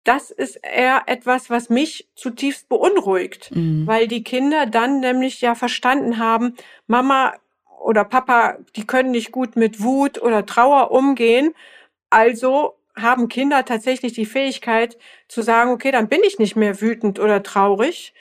das 0.05 0.31
ist 0.31 0.57
eher 0.62 1.05
etwas, 1.07 1.48
was 1.48 1.70
mich 1.70 2.09
zutiefst 2.14 2.68
beunruhigt, 2.68 3.55
mhm. 3.55 3.87
weil 3.87 4.09
die 4.09 4.25
Kinder 4.25 4.66
dann 4.66 5.01
nämlich 5.01 5.40
ja 5.40 5.55
verstanden 5.55 6.18
haben, 6.18 6.57
Mama 6.87 7.35
oder 7.81 8.05
Papa, 8.05 8.59
die 8.77 8.87
können 8.87 9.11
nicht 9.11 9.33
gut 9.33 9.57
mit 9.57 9.83
Wut 9.83 10.20
oder 10.20 10.46
Trauer 10.46 10.90
umgehen, 10.90 11.55
also 12.11 12.77
haben 12.94 13.28
Kinder 13.28 13.64
tatsächlich 13.64 14.12
die 14.12 14.26
Fähigkeit 14.26 14.98
zu 15.28 15.42
sagen, 15.42 15.70
okay, 15.70 15.90
dann 15.90 16.09
bin 16.09 16.20
ich 16.24 16.38
nicht 16.38 16.57
mehr 16.57 16.81
wütend 16.81 17.18
oder 17.18 17.42
traurig, 17.42 18.14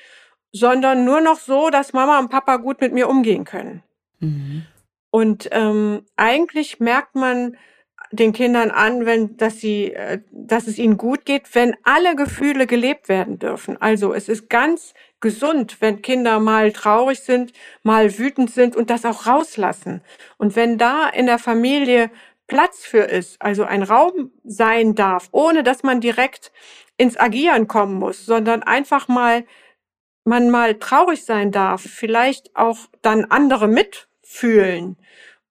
sondern 0.52 1.06
nur 1.06 1.22
noch 1.22 1.40
so, 1.40 1.70
dass 1.70 1.94
Mama 1.94 2.20
und 2.20 2.30
Papa 2.30 2.58
gut 2.58 2.82
mit 2.82 2.94
mir 2.94 3.10
umgehen 3.10 3.46
können. 3.46 3.84
Mhm. 4.20 4.66
Und 5.10 5.50
ähm, 5.52 6.06
eigentlich 6.16 6.80
merkt 6.80 7.16
man 7.16 7.58
den 8.12 8.34
Kindern 8.34 8.72
an, 8.72 9.06
wenn, 9.06 9.38
dass 9.38 9.60
sie, 9.60 9.94
äh, 9.94 10.20
dass 10.32 10.68
es 10.68 10.78
ihnen 10.78 10.98
gut 10.98 11.26
geht, 11.26 11.54
wenn 11.54 11.76
alle 11.84 12.16
Gefühle 12.16 12.68
gelebt 12.68 13.10
werden 13.10 13.40
dürfen. 13.40 13.82
Also 13.82 14.14
es 14.14 14.28
ist 14.28 14.50
ganz 14.50 14.94
gesund, 15.22 15.78
wenn 15.80 16.02
Kinder 16.02 16.40
mal 16.40 16.72
traurig 16.72 17.20
sind, 17.20 17.54
mal 17.84 18.18
wütend 18.18 18.52
sind 18.52 18.76
und 18.76 18.90
das 18.90 19.06
auch 19.06 19.28
rauslassen. 19.28 20.02
Und 20.38 20.56
wenn 20.56 20.78
da 20.78 21.08
in 21.08 21.28
der 21.28 21.40
Familie 21.40 22.10
Platz 22.52 22.84
für 22.84 23.04
ist, 23.04 23.42
also 23.42 23.64
ein 23.64 23.82
Raum 23.82 24.30
sein 24.44 24.94
darf, 24.94 25.30
ohne 25.32 25.64
dass 25.64 25.84
man 25.84 26.02
direkt 26.02 26.52
ins 26.98 27.18
Agieren 27.18 27.70
kommen 27.70 27.96
muss, 27.96 28.26
sondern 28.26 28.62
einfach 28.62 29.08
mal 29.08 29.46
man 30.26 30.50
mal 30.50 30.76
traurig 30.76 31.24
sein 31.24 31.52
darf, 31.54 31.82
vielleicht 31.82 32.54
auch 32.58 32.78
dann 33.02 33.24
andere 33.24 33.70
mitfühlen 33.70 34.98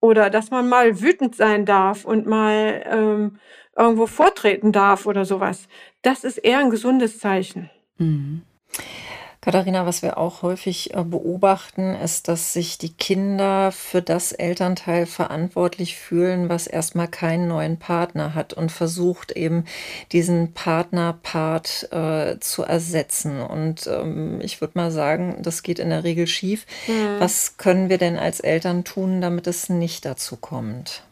oder 0.00 0.28
dass 0.28 0.50
man 0.50 0.68
mal 0.68 1.00
wütend 1.00 1.34
sein 1.34 1.64
darf 1.64 2.04
und 2.04 2.26
mal 2.26 2.84
ähm, 2.84 3.38
irgendwo 3.74 4.06
vortreten 4.06 4.70
darf 4.70 5.06
oder 5.06 5.24
sowas. 5.24 5.68
Das 6.02 6.22
ist 6.22 6.36
eher 6.36 6.58
ein 6.58 6.68
gesundes 6.68 7.18
Zeichen. 7.18 7.70
Mhm. 7.96 8.42
Katharina, 9.42 9.86
was 9.86 10.02
wir 10.02 10.18
auch 10.18 10.42
häufig 10.42 10.92
äh, 10.92 11.02
beobachten, 11.02 11.94
ist, 11.94 12.28
dass 12.28 12.52
sich 12.52 12.76
die 12.76 12.92
Kinder 12.92 13.72
für 13.72 14.02
das 14.02 14.32
Elternteil 14.32 15.06
verantwortlich 15.06 15.96
fühlen, 15.96 16.50
was 16.50 16.66
erstmal 16.66 17.08
keinen 17.08 17.48
neuen 17.48 17.78
Partner 17.78 18.34
hat 18.34 18.52
und 18.52 18.70
versucht 18.70 19.32
eben 19.32 19.64
diesen 20.12 20.52
Partnerpart 20.52 21.88
äh, 21.90 22.38
zu 22.40 22.64
ersetzen. 22.64 23.40
Und 23.40 23.86
ähm, 23.86 24.42
ich 24.42 24.60
würde 24.60 24.76
mal 24.76 24.90
sagen, 24.90 25.38
das 25.40 25.62
geht 25.62 25.78
in 25.78 25.88
der 25.88 26.04
Regel 26.04 26.26
schief. 26.26 26.66
Mhm. 26.86 27.18
Was 27.18 27.56
können 27.56 27.88
wir 27.88 27.96
denn 27.96 28.18
als 28.18 28.40
Eltern 28.40 28.84
tun, 28.84 29.22
damit 29.22 29.46
es 29.46 29.70
nicht 29.70 30.04
dazu 30.04 30.36
kommt? 30.36 31.02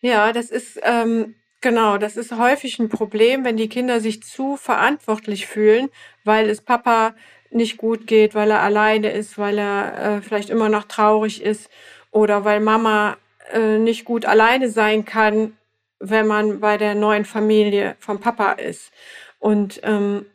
Ja, 0.00 0.32
das 0.32 0.50
ist 0.50 0.80
ähm, 0.82 1.36
genau, 1.60 1.98
das 1.98 2.16
ist 2.16 2.36
häufig 2.36 2.80
ein 2.80 2.88
Problem, 2.88 3.44
wenn 3.44 3.56
die 3.56 3.68
Kinder 3.68 4.00
sich 4.00 4.24
zu 4.24 4.56
verantwortlich 4.56 5.46
fühlen, 5.46 5.88
weil 6.24 6.50
es 6.50 6.60
Papa 6.60 7.14
nicht 7.54 7.76
gut 7.76 8.06
geht, 8.06 8.34
weil 8.34 8.50
er 8.50 8.60
alleine 8.60 9.10
ist, 9.10 9.38
weil 9.38 9.58
er 9.58 10.16
äh, 10.16 10.22
vielleicht 10.22 10.50
immer 10.50 10.68
noch 10.68 10.84
traurig 10.84 11.42
ist 11.42 11.70
oder 12.10 12.44
weil 12.44 12.60
Mama 12.60 13.16
äh, 13.52 13.78
nicht 13.78 14.04
gut 14.04 14.26
alleine 14.26 14.68
sein 14.68 15.04
kann, 15.04 15.56
wenn 16.00 16.26
man 16.26 16.60
bei 16.60 16.76
der 16.76 16.94
neuen 16.94 17.24
Familie 17.24 17.96
vom 17.98 18.20
Papa 18.20 18.52
ist. 18.52 18.92
Und 19.38 19.80
ähm, 19.84 20.26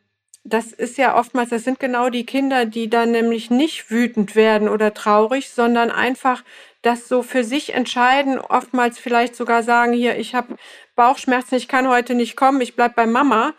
das 0.44 0.72
ist 0.72 0.98
ja 0.98 1.18
oftmals, 1.18 1.50
das 1.50 1.64
sind 1.64 1.80
genau 1.80 2.10
die 2.10 2.26
Kinder, 2.26 2.66
die 2.66 2.90
dann 2.90 3.12
nämlich 3.12 3.52
nicht 3.52 3.92
wütend 3.92 4.36
werden 4.36 4.70
oder 4.70 4.94
traurig, 4.94 5.50
sondern 5.50 5.92
einfach 5.92 6.44
das 6.82 7.08
so 7.08 7.24
für 7.24 7.44
sich 7.44 7.74
entscheiden, 7.74 8.40
oftmals 8.40 8.98
vielleicht 8.98 9.36
sogar 9.36 9.64
sagen, 9.64 9.94
hier, 9.94 10.18
ich 10.18 10.34
habe 10.34 10.56
Bauchschmerzen, 10.96 11.56
ich 11.56 11.68
kann 11.68 11.90
heute 11.90 12.16
nicht 12.16 12.36
kommen, 12.36 12.62
ich 12.62 12.76
bleib 12.76 12.96
bei 12.96 13.06
Mama. 13.06 13.54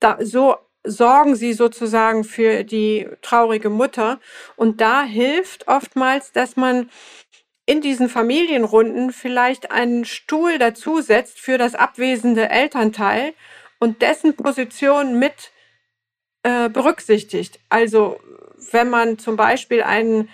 Da, 0.00 0.18
so 0.20 0.56
sorgen 0.84 1.36
sie 1.36 1.52
sozusagen 1.52 2.24
für 2.24 2.64
die 2.64 3.08
traurige 3.22 3.70
Mutter. 3.70 4.20
Und 4.56 4.80
da 4.80 5.02
hilft 5.04 5.68
oftmals, 5.68 6.32
dass 6.32 6.56
man 6.56 6.90
in 7.66 7.80
diesen 7.80 8.08
Familienrunden 8.08 9.12
vielleicht 9.12 9.70
einen 9.70 10.04
Stuhl 10.04 10.58
dazusetzt 10.58 11.38
für 11.38 11.58
das 11.58 11.74
abwesende 11.74 12.48
Elternteil 12.48 13.34
und 13.78 14.02
dessen 14.02 14.34
Position 14.34 15.18
mit 15.18 15.52
äh, 16.42 16.68
berücksichtigt. 16.68 17.60
Also 17.68 18.18
wenn 18.72 18.90
man 18.90 19.18
zum 19.18 19.36
Beispiel 19.36 19.82
einen, 19.82 20.28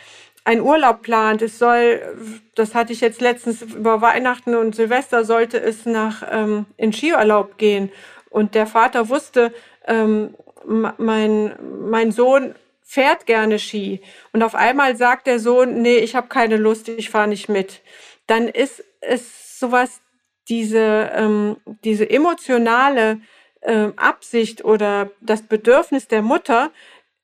einen 0.44 0.62
Urlaub 0.62 1.02
plant, 1.02 1.42
es 1.42 1.58
soll, 1.58 2.16
das 2.54 2.74
hatte 2.74 2.92
ich 2.92 3.00
jetzt 3.00 3.20
letztens 3.20 3.62
über 3.62 4.00
Weihnachten 4.00 4.54
und 4.54 4.74
Silvester, 4.74 5.24
sollte 5.24 5.60
es 5.60 5.84
nach 5.84 6.22
ähm, 6.30 6.66
in 6.76 6.92
Skiurlaub 6.92 7.58
gehen. 7.58 7.92
Und 8.30 8.54
der 8.54 8.66
Vater 8.66 9.08
wusste, 9.08 9.52
ähm, 9.88 10.34
mein, 10.64 11.56
mein 11.88 12.12
Sohn 12.12 12.54
fährt 12.82 13.26
gerne 13.26 13.58
Ski. 13.58 14.00
Und 14.32 14.42
auf 14.42 14.54
einmal 14.54 14.96
sagt 14.96 15.26
der 15.26 15.40
Sohn, 15.40 15.82
nee, 15.82 15.98
ich 15.98 16.14
habe 16.14 16.28
keine 16.28 16.56
Lust, 16.56 16.88
ich 16.88 17.10
fahre 17.10 17.28
nicht 17.28 17.48
mit, 17.48 17.82
dann 18.26 18.48
ist 18.48 18.84
es 19.00 19.58
sowas, 19.58 20.00
diese, 20.48 21.10
ähm, 21.14 21.56
diese 21.84 22.08
emotionale 22.08 23.20
ähm, 23.62 23.92
Absicht 23.96 24.64
oder 24.64 25.10
das 25.20 25.42
Bedürfnis 25.42 26.08
der 26.08 26.22
Mutter 26.22 26.70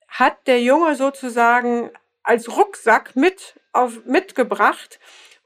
hat 0.09 0.47
der 0.47 0.61
Junge 0.61 0.95
sozusagen 0.97 1.91
als 2.23 2.55
Rucksack 2.57 3.17
mit 3.17 3.55
auf, 3.73 4.05
mitgebracht 4.05 5.01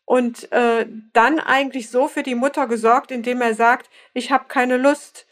und 0.04 0.50
äh, 0.52 0.86
dann 1.12 1.38
eigentlich 1.38 1.90
so 1.90 2.08
für 2.08 2.22
die 2.22 2.34
Mutter 2.34 2.66
gesorgt, 2.66 3.12
indem 3.12 3.40
er 3.40 3.54
sagt, 3.54 3.88
ich 4.14 4.32
habe 4.32 4.46
keine 4.48 4.76
Lust, 4.76 5.27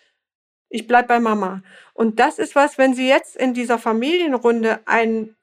ich 0.77 0.87
bleib 0.87 1.09
bei 1.09 1.21
Mama. 1.21 1.63
Und 1.95 2.21
das 2.21 2.39
ist 2.39 2.55
was, 2.55 2.77
wenn 2.77 2.93
Sie 2.93 3.09
jetzt 3.09 3.35
in 3.35 3.55
dieser 3.55 3.79
Familienrunde 3.79 4.81
einen 4.85 5.35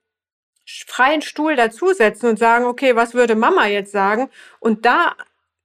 freien 0.65 1.23
Stuhl 1.23 1.55
dazusetzen 1.55 2.29
und 2.29 2.37
sagen, 2.37 2.65
okay, 2.65 2.95
was 2.95 3.15
würde 3.15 3.35
Mama 3.35 3.65
jetzt 3.65 3.91
sagen? 3.91 4.29
Und 4.59 4.85
da 4.85 5.15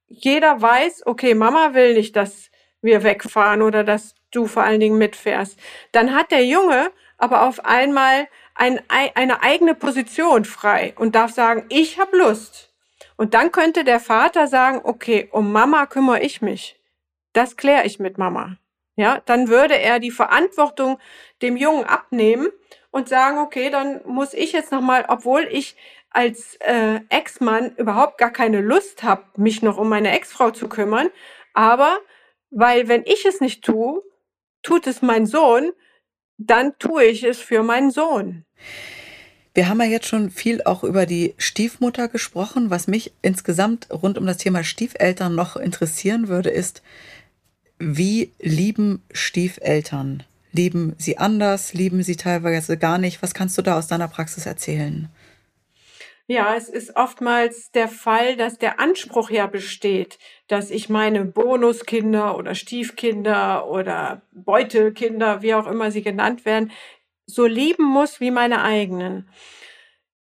jeder 0.07 0.59
weiß, 0.59 1.05
okay, 1.05 1.35
Mama 1.35 1.75
will 1.75 1.93
nicht, 1.93 2.15
dass 2.15 2.49
wir 2.81 3.03
wegfahren 3.03 3.61
oder 3.61 3.83
dass 3.83 4.15
du 4.31 4.47
vor 4.47 4.63
allen 4.63 4.79
Dingen 4.79 4.97
mitfährst. 4.97 5.59
Dann 5.91 6.15
hat 6.15 6.31
der 6.31 6.45
Junge 6.45 6.91
aber 7.19 7.43
auf 7.43 7.63
einmal 7.63 8.27
ein, 8.55 8.81
eine 8.87 9.43
eigene 9.43 9.75
Position 9.75 10.45
frei 10.45 10.95
und 10.97 11.13
darf 11.13 11.31
sagen, 11.31 11.65
ich 11.69 11.99
habe 11.99 12.17
Lust. 12.17 12.73
Und 13.17 13.35
dann 13.35 13.51
könnte 13.51 13.83
der 13.83 13.99
Vater 13.99 14.47
sagen, 14.47 14.81
okay, 14.83 15.29
um 15.31 15.51
Mama 15.51 15.85
kümmere 15.85 16.21
ich 16.21 16.41
mich. 16.41 16.79
Das 17.33 17.55
kläre 17.55 17.85
ich 17.85 17.99
mit 17.99 18.17
Mama 18.17 18.57
ja, 18.99 19.21
dann 19.25 19.47
würde 19.47 19.79
er 19.79 19.99
die 19.99 20.11
Verantwortung 20.11 20.99
dem 21.41 21.55
Jungen 21.55 21.85
abnehmen 21.85 22.49
und 22.91 23.07
sagen, 23.07 23.37
okay, 23.37 23.69
dann 23.69 24.01
muss 24.05 24.33
ich 24.33 24.51
jetzt 24.51 24.73
nochmal, 24.73 25.05
obwohl 25.07 25.47
ich 25.49 25.77
als 26.09 26.57
äh, 26.59 26.99
Ex-Mann 27.07 27.75
überhaupt 27.77 28.17
gar 28.17 28.31
keine 28.31 28.59
Lust 28.59 29.03
habe, 29.03 29.23
mich 29.37 29.61
noch 29.61 29.77
um 29.77 29.87
meine 29.87 30.11
Ex-Frau 30.11 30.51
zu 30.51 30.67
kümmern, 30.67 31.09
aber 31.53 31.97
weil 32.51 32.89
wenn 32.89 33.03
ich 33.05 33.25
es 33.25 33.39
nicht 33.39 33.63
tue, 33.63 34.03
tut 34.63 34.85
es 34.85 35.01
mein 35.01 35.25
Sohn, 35.25 35.71
dann 36.37 36.77
tue 36.77 37.05
ich 37.05 37.23
es 37.23 37.39
für 37.39 37.63
meinen 37.63 37.91
Sohn. 37.91 38.43
Wir 39.53 39.69
haben 39.69 39.79
ja 39.79 39.87
jetzt 39.87 40.07
schon 40.07 40.29
viel 40.29 40.61
auch 40.63 40.83
über 40.83 41.05
die 41.05 41.35
Stiefmutter 41.37 42.09
gesprochen. 42.09 42.69
Was 42.69 42.87
mich 42.87 43.13
insgesamt 43.21 43.87
rund 43.91 44.17
um 44.17 44.25
das 44.25 44.37
Thema 44.37 44.63
Stiefeltern 44.63 45.35
noch 45.35 45.55
interessieren 45.55 46.27
würde, 46.27 46.49
ist, 46.49 46.81
wie 47.79 48.31
lieben 48.39 49.01
Stiefeltern? 49.11 50.23
Lieben 50.51 50.95
sie 50.97 51.17
anders? 51.17 51.73
Lieben 51.73 52.03
sie 52.03 52.15
teilweise 52.15 52.77
gar 52.77 52.97
nicht? 52.97 53.21
Was 53.23 53.33
kannst 53.33 53.57
du 53.57 53.61
da 53.61 53.77
aus 53.77 53.87
deiner 53.87 54.07
Praxis 54.07 54.45
erzählen? 54.45 55.09
Ja, 56.27 56.55
es 56.55 56.69
ist 56.69 56.95
oftmals 56.95 57.71
der 57.71 57.87
Fall, 57.87 58.35
dass 58.35 58.59
der 58.59 58.79
Anspruch 58.79 59.31
ja 59.31 59.47
besteht, 59.47 60.19
dass 60.47 60.69
ich 60.69 60.87
meine 60.87 61.25
Bonuskinder 61.25 62.37
oder 62.37 62.53
Stiefkinder 62.53 63.67
oder 63.67 64.21
Beutekinder, 64.31 65.41
wie 65.41 65.55
auch 65.55 65.65
immer 65.65 65.89
sie 65.89 66.03
genannt 66.03 66.45
werden, 66.45 66.71
so 67.25 67.47
lieben 67.47 67.83
muss 67.83 68.19
wie 68.19 68.29
meine 68.29 68.61
eigenen. 68.61 69.27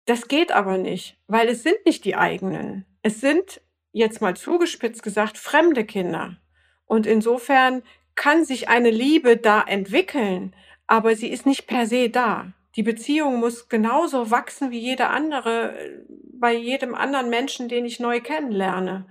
Das 0.06 0.28
geht 0.28 0.52
aber 0.52 0.78
nicht, 0.78 1.18
weil 1.28 1.48
es 1.48 1.64
sind 1.64 1.86
nicht 1.86 2.04
die 2.04 2.18
eigenen. 2.18 2.86
Es 3.02 3.22
sind, 3.22 3.62
jetzt 3.94 4.22
mal 4.22 4.36
zugespitzt 4.36 5.02
gesagt, 5.02 5.38
fremde 5.38 5.86
Kinder. 5.86 6.38
Und 6.86 7.08
insofern 7.08 7.84
kann 8.16 8.46
sich 8.46 8.70
eine 8.70 8.92
Liebe 8.92 9.38
da 9.38 9.62
entwickeln, 9.62 10.56
aber 10.88 11.16
sie 11.16 11.30
ist 11.30 11.46
nicht 11.46 11.68
per 11.68 11.86
se 11.86 12.10
da. 12.10 12.54
Die 12.76 12.84
Beziehung 12.84 13.40
muss 13.40 13.70
genauso 13.70 14.32
wachsen 14.32 14.72
wie 14.72 14.80
jede 14.80 15.08
andere, 15.08 15.78
äh, 15.78 16.04
bei 16.34 16.54
jedem 16.54 16.94
anderen 16.94 17.30
Menschen, 17.30 17.70
den 17.70 17.86
ich 17.86 18.00
neu 18.00 18.20
kennenlerne. 18.20 19.08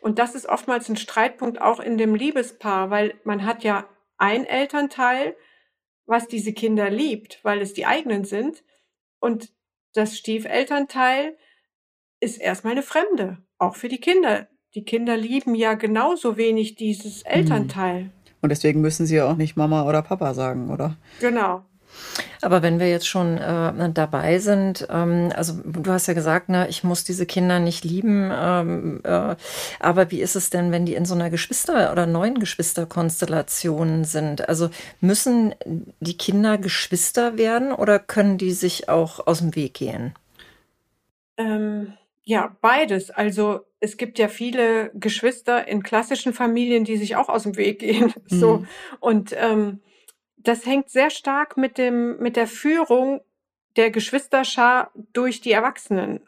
Und 0.00 0.18
das 0.18 0.34
ist 0.34 0.46
oftmals 0.46 0.88
ein 0.88 0.96
Streitpunkt 0.96 1.60
auch 1.60 1.80
in 1.80 1.98
dem 1.98 2.14
Liebespaar, 2.14 2.90
weil 2.90 3.14
man 3.24 3.44
hat 3.44 3.64
ja 3.64 3.88
ein 4.16 4.46
Elternteil, 4.46 5.36
was 6.06 6.28
diese 6.28 6.52
Kinder 6.52 6.90
liebt, 6.90 7.40
weil 7.44 7.60
es 7.60 7.74
die 7.74 7.86
eigenen 7.86 8.24
sind. 8.24 8.62
Und 9.18 9.52
das 9.92 10.16
Stiefelternteil 10.16 11.36
ist 12.20 12.40
erstmal 12.40 12.72
eine 12.72 12.82
Fremde, 12.82 13.38
auch 13.58 13.76
für 13.76 13.88
die 13.88 14.00
Kinder. 14.00 14.48
Die 14.74 14.84
Kinder 14.84 15.16
lieben 15.16 15.54
ja 15.54 15.74
genauso 15.74 16.36
wenig 16.36 16.76
dieses 16.76 17.24
mhm. 17.24 17.30
Elternteil. 17.30 18.10
Und 18.40 18.50
deswegen 18.50 18.80
müssen 18.80 19.06
sie 19.06 19.16
ja 19.16 19.30
auch 19.30 19.36
nicht 19.36 19.56
Mama 19.56 19.86
oder 19.86 20.02
Papa 20.02 20.32
sagen, 20.34 20.70
oder? 20.70 20.96
Genau. 21.20 21.64
Aber 22.40 22.62
wenn 22.62 22.78
wir 22.78 22.88
jetzt 22.88 23.08
schon 23.08 23.36
äh, 23.36 23.92
dabei 23.92 24.38
sind, 24.38 24.86
ähm, 24.90 25.30
also 25.34 25.54
du 25.64 25.90
hast 25.90 26.06
ja 26.06 26.14
gesagt, 26.14 26.48
ne, 26.48 26.68
ich 26.68 26.84
muss 26.84 27.04
diese 27.04 27.26
Kinder 27.26 27.58
nicht 27.58 27.84
lieben, 27.84 28.30
ähm, 28.32 29.00
äh, 29.04 29.34
aber 29.80 30.10
wie 30.10 30.20
ist 30.20 30.36
es 30.36 30.50
denn, 30.50 30.72
wenn 30.72 30.86
die 30.86 30.94
in 30.94 31.04
so 31.04 31.14
einer 31.14 31.30
Geschwister- 31.30 31.92
oder 31.92 32.06
neuen 32.06 32.38
Geschwisterkonstellation 32.38 34.04
sind? 34.04 34.48
Also 34.48 34.70
müssen 35.00 35.54
die 36.00 36.16
Kinder 36.16 36.56
Geschwister 36.56 37.36
werden 37.36 37.72
oder 37.72 37.98
können 37.98 38.38
die 38.38 38.52
sich 38.52 38.88
auch 38.88 39.26
aus 39.26 39.40
dem 39.40 39.54
Weg 39.54 39.74
gehen? 39.74 40.14
Ähm, 41.36 41.94
ja, 42.22 42.56
beides. 42.60 43.10
Also 43.10 43.66
es 43.80 43.96
gibt 43.96 44.18
ja 44.18 44.28
viele 44.28 44.90
Geschwister 44.94 45.66
in 45.66 45.82
klassischen 45.82 46.34
Familien, 46.34 46.84
die 46.84 46.98
sich 46.98 47.16
auch 47.16 47.28
aus 47.28 47.44
dem 47.44 47.56
Weg 47.56 47.80
gehen. 47.80 48.12
Mhm. 48.30 48.38
So. 48.38 48.66
Und 49.00 49.34
ähm, 49.36 49.80
das 50.36 50.64
hängt 50.66 50.90
sehr 50.90 51.10
stark 51.10 51.56
mit 51.56 51.78
dem, 51.78 52.18
mit 52.18 52.36
der 52.36 52.46
Führung 52.46 53.20
der 53.76 53.90
Geschwisterschar 53.90 54.92
durch 55.12 55.40
die 55.40 55.52
Erwachsenen 55.52 56.20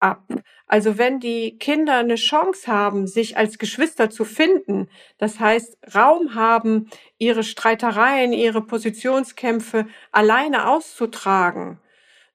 ab. 0.00 0.24
Also 0.66 0.98
wenn 0.98 1.20
die 1.20 1.58
Kinder 1.58 1.98
eine 1.98 2.16
Chance 2.16 2.70
haben, 2.70 3.06
sich 3.06 3.36
als 3.36 3.58
Geschwister 3.58 4.10
zu 4.10 4.24
finden, 4.24 4.88
das 5.18 5.40
heißt 5.40 5.78
Raum 5.94 6.34
haben, 6.34 6.90
ihre 7.18 7.42
Streitereien, 7.42 8.32
ihre 8.32 8.62
Positionskämpfe 8.62 9.86
alleine 10.10 10.68
auszutragen, 10.68 11.78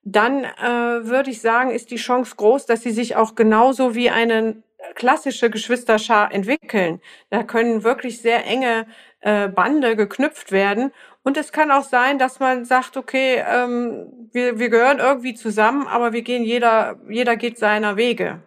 dann 0.02 0.44
äh, 0.44 1.06
würde 1.06 1.30
ich 1.30 1.40
sagen, 1.40 1.70
ist 1.70 1.90
die 1.90 1.96
Chance 1.96 2.34
groß, 2.36 2.66
dass 2.66 2.82
sie 2.82 2.90
sich 2.90 3.16
auch 3.16 3.34
genauso 3.34 3.94
wie 3.94 4.10
eine 4.10 4.62
klassische 4.94 5.50
Geschwisterschar 5.50 6.32
entwickeln. 6.32 7.00
Da 7.30 7.42
können 7.42 7.84
wirklich 7.84 8.20
sehr 8.20 8.46
enge 8.46 8.86
äh, 9.20 9.48
Bande 9.48 9.96
geknüpft 9.96 10.52
werden. 10.52 10.92
Und 11.22 11.36
es 11.36 11.52
kann 11.52 11.70
auch 11.70 11.84
sein, 11.84 12.18
dass 12.18 12.40
man 12.40 12.64
sagt, 12.64 12.96
okay, 12.96 13.42
ähm, 13.46 14.06
wir, 14.32 14.58
wir 14.58 14.70
gehören 14.70 14.98
irgendwie 14.98 15.34
zusammen, 15.34 15.86
aber 15.86 16.12
wir 16.12 16.22
gehen 16.22 16.44
jeder, 16.44 16.98
jeder 17.08 17.36
geht 17.36 17.58
seiner 17.58 17.96
Wege. 17.96 18.40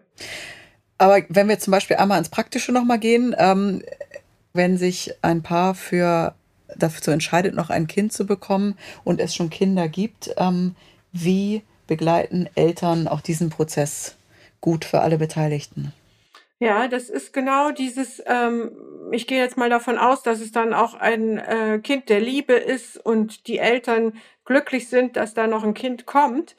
Aber 0.97 1.21
wenn 1.29 1.49
wir 1.49 1.59
zum 1.59 1.71
Beispiel 1.71 1.97
einmal 1.97 2.17
ins 2.17 2.29
Praktische 2.29 2.71
nochmal 2.71 2.99
gehen, 2.99 3.35
ähm, 3.37 3.83
wenn 4.53 4.77
sich 4.77 5.13
ein 5.21 5.43
Paar 5.43 5.75
für 5.75 6.35
dazu 6.75 7.11
entscheidet, 7.11 7.53
noch 7.53 7.69
ein 7.69 7.87
Kind 7.87 8.13
zu 8.13 8.25
bekommen 8.25 8.77
und 9.03 9.19
es 9.19 9.35
schon 9.35 9.49
Kinder 9.49 9.87
gibt, 9.87 10.33
ähm, 10.37 10.75
wie 11.13 11.63
begleiten 11.87 12.49
Eltern 12.55 13.07
auch 13.07 13.21
diesen 13.21 13.49
Prozess 13.49 14.17
gut 14.59 14.83
für 14.83 15.01
alle 15.01 15.17
Beteiligten? 15.17 15.93
Ja, 16.59 16.87
das 16.87 17.09
ist 17.09 17.33
genau 17.33 17.71
dieses, 17.71 18.23
ähm, 18.25 18.71
ich 19.11 19.27
gehe 19.27 19.39
jetzt 19.39 19.57
mal 19.57 19.69
davon 19.69 19.97
aus, 19.97 20.23
dass 20.23 20.39
es 20.39 20.51
dann 20.51 20.73
auch 20.73 20.93
ein 20.93 21.37
äh, 21.37 21.79
Kind 21.83 22.09
der 22.09 22.21
Liebe 22.21 22.53
ist 22.53 22.97
und 22.97 23.47
die 23.47 23.57
Eltern 23.57 24.13
glücklich 24.45 24.87
sind, 24.87 25.17
dass 25.17 25.33
da 25.33 25.47
noch 25.47 25.63
ein 25.63 25.73
Kind 25.73 26.05
kommt. 26.05 26.55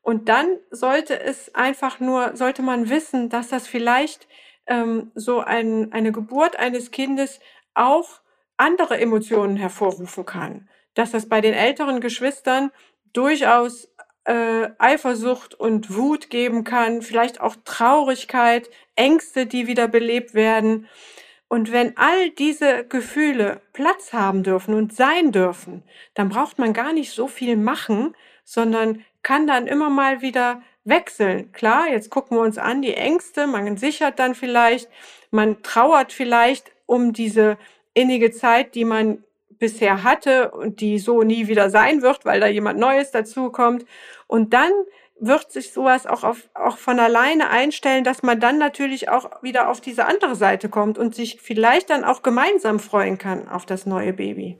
Und 0.00 0.28
dann 0.28 0.46
sollte 0.70 1.20
es 1.20 1.54
einfach 1.54 2.00
nur, 2.00 2.34
sollte 2.34 2.62
man 2.62 2.88
wissen, 2.88 3.28
dass 3.28 3.48
das 3.48 3.68
vielleicht 3.68 4.26
ähm, 4.66 5.12
so 5.14 5.40
ein, 5.40 5.92
eine 5.92 6.12
Geburt 6.12 6.56
eines 6.56 6.90
Kindes 6.90 7.38
auch 7.74 8.20
andere 8.56 8.98
Emotionen 8.98 9.56
hervorrufen 9.56 10.24
kann. 10.24 10.68
Dass 10.94 11.10
das 11.10 11.28
bei 11.28 11.40
den 11.40 11.54
älteren 11.54 12.00
Geschwistern 12.00 12.70
durchaus 13.12 13.91
äh, 14.24 14.68
Eifersucht 14.78 15.54
und 15.54 15.96
Wut 15.96 16.30
geben 16.30 16.64
kann, 16.64 17.02
vielleicht 17.02 17.40
auch 17.40 17.56
Traurigkeit, 17.64 18.70
Ängste, 18.94 19.46
die 19.46 19.66
wieder 19.66 19.88
belebt 19.88 20.34
werden. 20.34 20.88
Und 21.48 21.70
wenn 21.70 21.96
all 21.96 22.30
diese 22.30 22.84
Gefühle 22.84 23.60
Platz 23.72 24.12
haben 24.12 24.42
dürfen 24.42 24.74
und 24.74 24.94
sein 24.94 25.32
dürfen, 25.32 25.82
dann 26.14 26.28
braucht 26.28 26.58
man 26.58 26.72
gar 26.72 26.92
nicht 26.92 27.12
so 27.12 27.28
viel 27.28 27.56
machen, 27.56 28.14
sondern 28.44 29.04
kann 29.22 29.46
dann 29.46 29.66
immer 29.66 29.90
mal 29.90 30.22
wieder 30.22 30.62
wechseln. 30.84 31.52
Klar, 31.52 31.88
jetzt 31.88 32.10
gucken 32.10 32.36
wir 32.36 32.42
uns 32.42 32.58
an 32.58 32.82
die 32.82 32.94
Ängste, 32.94 33.46
man 33.46 33.76
sichert 33.76 34.18
dann 34.18 34.34
vielleicht, 34.34 34.88
man 35.30 35.62
trauert 35.62 36.12
vielleicht 36.12 36.72
um 36.86 37.12
diese 37.12 37.58
innige 37.94 38.30
Zeit, 38.30 38.74
die 38.74 38.84
man 38.84 39.22
bisher 39.62 40.02
hatte 40.02 40.50
und 40.50 40.80
die 40.80 40.98
so 40.98 41.22
nie 41.22 41.46
wieder 41.46 41.70
sein 41.70 42.02
wird, 42.02 42.24
weil 42.24 42.40
da 42.40 42.48
jemand 42.48 42.80
Neues 42.80 43.12
dazukommt. 43.12 43.86
Und 44.26 44.52
dann 44.52 44.72
wird 45.20 45.52
sich 45.52 45.72
sowas 45.72 46.04
auch, 46.04 46.24
auf, 46.24 46.48
auch 46.52 46.78
von 46.78 46.98
alleine 46.98 47.48
einstellen, 47.48 48.02
dass 48.02 48.24
man 48.24 48.40
dann 48.40 48.58
natürlich 48.58 49.08
auch 49.08 49.40
wieder 49.40 49.68
auf 49.68 49.80
diese 49.80 50.06
andere 50.06 50.34
Seite 50.34 50.68
kommt 50.68 50.98
und 50.98 51.14
sich 51.14 51.38
vielleicht 51.40 51.90
dann 51.90 52.02
auch 52.02 52.24
gemeinsam 52.24 52.80
freuen 52.80 53.18
kann 53.18 53.46
auf 53.46 53.64
das 53.64 53.86
neue 53.86 54.12
Baby. 54.12 54.58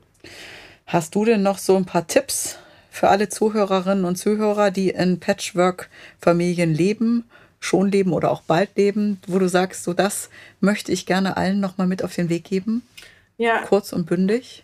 Hast 0.86 1.16
du 1.16 1.24
denn 1.24 1.42
noch 1.42 1.58
so 1.58 1.74
ein 1.76 1.84
paar 1.84 2.06
Tipps 2.06 2.60
für 2.88 3.08
alle 3.08 3.28
Zuhörerinnen 3.28 4.04
und 4.04 4.14
Zuhörer, 4.14 4.70
die 4.70 4.90
in 4.90 5.18
Patchwork-Familien 5.18 6.72
leben, 6.72 7.28
schon 7.58 7.90
leben 7.90 8.12
oder 8.12 8.30
auch 8.30 8.42
bald 8.42 8.76
leben, 8.76 9.20
wo 9.26 9.40
du 9.40 9.48
sagst, 9.48 9.82
so 9.82 9.94
das 9.94 10.30
möchte 10.60 10.92
ich 10.92 11.06
gerne 11.06 11.36
allen 11.36 11.58
nochmal 11.58 11.88
mit 11.88 12.04
auf 12.04 12.14
den 12.14 12.28
Weg 12.28 12.44
geben? 12.44 12.82
Ja. 13.36 13.62
Kurz 13.62 13.92
und 13.92 14.06
bündig. 14.06 14.62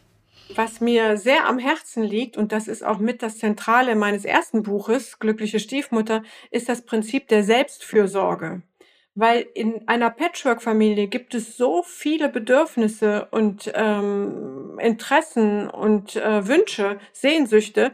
Was 0.55 0.81
mir 0.81 1.17
sehr 1.17 1.47
am 1.47 1.59
Herzen 1.59 2.03
liegt, 2.03 2.37
und 2.37 2.53
das 2.53 2.69
ist 2.69 2.85
auch 2.85 2.99
mit 2.99 3.23
das 3.23 3.39
Zentrale 3.39 3.95
meines 3.95 4.25
ersten 4.25 4.63
Buches, 4.63 5.19
Glückliche 5.19 5.61
Stiefmutter, 5.61 6.23
ist 6.51 6.69
das 6.69 6.83
Prinzip 6.83 7.29
der 7.29 7.45
Selbstfürsorge. 7.45 8.63
Weil 9.15 9.47
in 9.55 9.87
einer 9.89 10.11
Patchwork-Familie 10.11 11.09
gibt 11.09 11.35
es 11.35 11.57
so 11.57 11.83
viele 11.83 12.29
Bedürfnisse 12.29 13.27
und 13.31 13.71
ähm, 13.75 14.79
Interessen 14.81 15.69
und 15.69 16.17
äh, 16.17 16.47
Wünsche, 16.47 16.99
Sehnsüchte, 17.13 17.93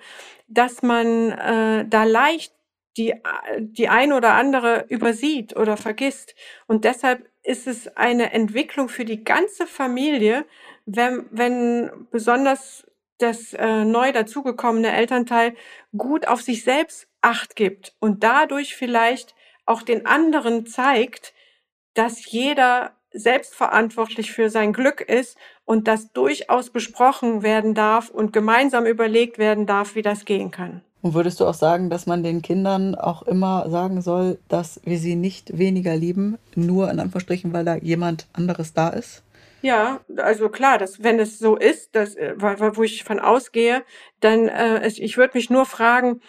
dass 0.48 0.82
man 0.82 1.30
äh, 1.32 1.86
da 1.88 2.04
leicht 2.04 2.52
die, 2.96 3.14
die 3.58 3.88
ein 3.88 4.12
oder 4.12 4.34
andere 4.34 4.84
übersieht 4.88 5.56
oder 5.56 5.76
vergisst. 5.76 6.34
Und 6.66 6.84
deshalb 6.84 7.28
ist 7.42 7.66
es 7.66 7.88
eine 7.96 8.32
Entwicklung 8.32 8.88
für 8.88 9.04
die 9.04 9.24
ganze 9.24 9.66
Familie, 9.66 10.44
wenn, 10.86 11.26
wenn 11.30 11.90
besonders 12.10 12.86
das 13.18 13.52
äh, 13.54 13.84
neu 13.84 14.12
dazugekommene 14.12 14.92
Elternteil 14.92 15.54
gut 15.96 16.26
auf 16.26 16.42
sich 16.42 16.64
selbst 16.64 17.06
acht 17.20 17.56
gibt 17.56 17.94
und 18.00 18.22
dadurch 18.24 18.74
vielleicht 18.74 19.34
auch 19.66 19.82
den 19.82 20.04
anderen 20.04 20.66
zeigt, 20.66 21.32
dass 21.94 22.30
jeder 22.30 22.92
selbstverantwortlich 23.12 24.32
für 24.32 24.50
sein 24.50 24.72
Glück 24.72 25.00
ist 25.00 25.38
und 25.64 25.86
das 25.86 26.12
durchaus 26.12 26.70
besprochen 26.70 27.42
werden 27.42 27.74
darf 27.74 28.10
und 28.10 28.32
gemeinsam 28.32 28.86
überlegt 28.86 29.38
werden 29.38 29.66
darf, 29.66 29.94
wie 29.94 30.02
das 30.02 30.24
gehen 30.24 30.50
kann. 30.50 30.82
Und 31.00 31.14
würdest 31.14 31.38
du 31.38 31.46
auch 31.46 31.54
sagen, 31.54 31.90
dass 31.90 32.06
man 32.06 32.22
den 32.22 32.42
Kindern 32.42 32.94
auch 32.94 33.22
immer 33.22 33.68
sagen 33.70 34.00
soll, 34.00 34.38
dass 34.48 34.80
wir 34.84 34.98
sie 34.98 35.16
nicht 35.16 35.58
weniger 35.58 35.94
lieben, 35.94 36.38
nur 36.54 36.90
in 36.90 36.98
Anführungsstrichen, 36.98 37.52
weil 37.52 37.64
da 37.64 37.76
jemand 37.76 38.26
anderes 38.32 38.72
da 38.72 38.88
ist? 38.88 39.22
Ja, 39.64 40.00
also 40.18 40.50
klar, 40.50 40.76
dass 40.76 41.02
wenn 41.02 41.18
es 41.18 41.38
so 41.38 41.56
ist, 41.56 41.96
dass, 41.96 42.16
äh, 42.16 42.34
wo 42.36 42.82
ich 42.82 43.02
von 43.02 43.18
ausgehe, 43.18 43.82
dann 44.20 44.46
äh, 44.48 44.86
ich 44.86 45.16
würde 45.16 45.38
mich 45.38 45.48
nur 45.48 45.64
fragen, 45.64 46.20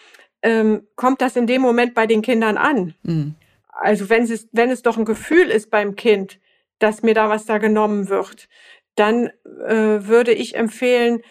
ähm, 0.42 0.88
kommt 0.96 1.22
das 1.22 1.36
in 1.36 1.46
dem 1.46 1.62
Moment 1.62 1.94
bei 1.96 2.08
den 2.08 2.22
Kindern 2.22 2.56
an? 2.56 2.94
Mhm. 3.04 3.36
Also 3.68 4.10
wenn 4.10 4.24
es, 4.24 4.48
wenn 4.54 4.70
es 4.70 4.84
doch 4.84 4.98
ein 4.98 5.04
Gefühl 5.04 5.50
ist 5.50 5.70
beim 5.70 5.98
Kind, 5.98 6.40
dass 6.80 7.04
mir 7.04 7.14
da 7.14 7.28
was 7.28 7.46
da 7.46 7.58
genommen 7.58 8.08
wird, 8.08 8.48
dann 8.96 9.28
äh, 9.68 10.08
würde 10.08 10.32
ich 10.32 10.56
empfehlen, 10.56 11.22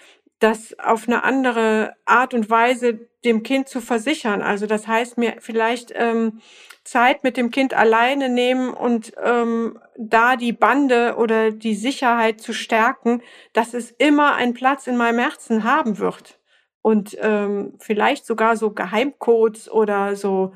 das 0.41 0.79
auf 0.79 1.09
eine 1.09 1.25
andere 1.25 1.95
Art 2.05 2.35
und 2.35 2.51
Weise 2.51 3.09
dem 3.25 3.43
Kind 3.43 3.69
zu 3.69 3.81
versichern. 3.81 4.43
Also 4.43 4.67
das 4.67 4.87
heißt 4.87 5.19
mir 5.19 5.37
vielleicht 5.41 5.93
ähm, 5.95 6.41
Zeit 6.85 7.25
mit 7.25 7.37
dem 7.37 7.51
Kind 7.51 7.75
alleine 7.75 8.29
nehmen 8.29 8.73
und 8.73 9.13
ähm, 9.23 9.79
da 9.97 10.37
die 10.37 10.53
Bande 10.53 11.17
oder 11.17 11.51
die 11.51 11.75
Sicherheit 11.75 12.41
zu 12.41 12.53
stärken, 12.53 13.23
dass 13.53 13.75
es 13.75 13.91
immer 13.93 14.35
einen 14.35 14.55
Platz 14.55 14.87
in 14.87 14.97
meinem 14.97 15.19
Herzen 15.19 15.65
haben 15.65 15.99
wird. 15.99 16.39
Und 16.83 17.17
ähm, 17.23 17.75
vielleicht 17.79 18.27
sogar 18.27 18.59
so 18.59 18.71
Geheimcodes 18.71 19.71
oder 19.71 20.17
so, 20.17 20.53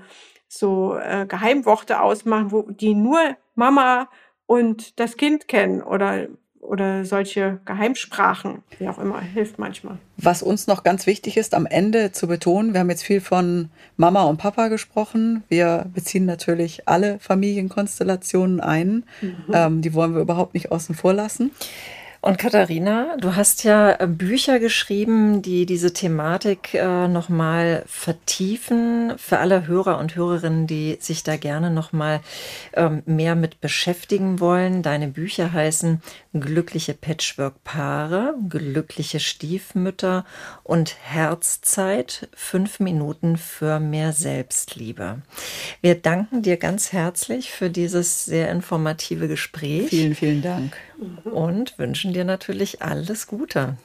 so 0.46 0.96
äh, 0.96 1.24
Geheimworte 1.26 2.02
ausmachen, 2.02 2.52
wo 2.52 2.62
die 2.68 2.94
nur 2.94 3.36
Mama 3.54 4.10
und 4.44 5.00
das 5.00 5.16
Kind 5.16 5.48
kennen 5.48 5.82
oder 5.82 6.28
oder 6.60 7.04
solche 7.04 7.60
Geheimsprachen, 7.64 8.62
wie 8.78 8.88
auch 8.88 8.98
immer, 8.98 9.20
hilft 9.20 9.58
manchmal. 9.58 9.98
Was 10.16 10.42
uns 10.42 10.66
noch 10.66 10.82
ganz 10.82 11.06
wichtig 11.06 11.36
ist, 11.36 11.54
am 11.54 11.66
Ende 11.66 12.12
zu 12.12 12.26
betonen, 12.26 12.72
wir 12.72 12.80
haben 12.80 12.90
jetzt 12.90 13.04
viel 13.04 13.20
von 13.20 13.70
Mama 13.96 14.24
und 14.24 14.38
Papa 14.38 14.68
gesprochen. 14.68 15.44
Wir 15.48 15.86
beziehen 15.94 16.26
natürlich 16.26 16.88
alle 16.88 17.18
Familienkonstellationen 17.20 18.60
ein. 18.60 19.04
Mhm. 19.20 19.36
Ähm, 19.52 19.82
die 19.82 19.94
wollen 19.94 20.14
wir 20.14 20.20
überhaupt 20.20 20.54
nicht 20.54 20.70
außen 20.72 20.94
vor 20.94 21.14
lassen. 21.14 21.52
Und 22.20 22.36
Katharina, 22.36 23.16
du 23.20 23.36
hast 23.36 23.62
ja 23.62 23.92
äh, 23.92 24.08
Bücher 24.08 24.58
geschrieben, 24.58 25.40
die 25.40 25.66
diese 25.66 25.92
Thematik 25.92 26.74
äh, 26.74 27.06
nochmal 27.06 27.84
vertiefen. 27.86 29.14
Für 29.16 29.38
alle 29.38 29.68
Hörer 29.68 29.98
und 29.98 30.16
Hörerinnen, 30.16 30.66
die 30.66 30.98
sich 31.00 31.22
da 31.22 31.36
gerne 31.36 31.70
nochmal 31.70 32.20
ähm, 32.74 33.02
mehr 33.06 33.36
mit 33.36 33.60
beschäftigen 33.60 34.40
wollen. 34.40 34.82
Deine 34.82 35.06
Bücher 35.06 35.52
heißen 35.52 36.02
Glückliche 36.32 36.94
Patchwork-Paare, 36.94 38.34
Glückliche 38.48 39.20
Stiefmütter 39.20 40.24
und 40.64 40.96
Herzzeit. 41.00 42.28
Fünf 42.34 42.80
Minuten 42.80 43.36
für 43.36 43.78
mehr 43.78 44.12
Selbstliebe. 44.12 45.22
Wir 45.82 45.94
danken 45.94 46.42
dir 46.42 46.56
ganz 46.56 46.92
herzlich 46.92 47.52
für 47.52 47.70
dieses 47.70 48.24
sehr 48.24 48.50
informative 48.50 49.28
Gespräch. 49.28 49.90
Vielen, 49.90 50.16
vielen 50.16 50.42
Dank. 50.42 50.76
Und 51.24 51.78
wünschen 51.78 52.12
dir 52.12 52.24
natürlich 52.24 52.82
alles 52.82 53.26
Gute. 53.26 53.76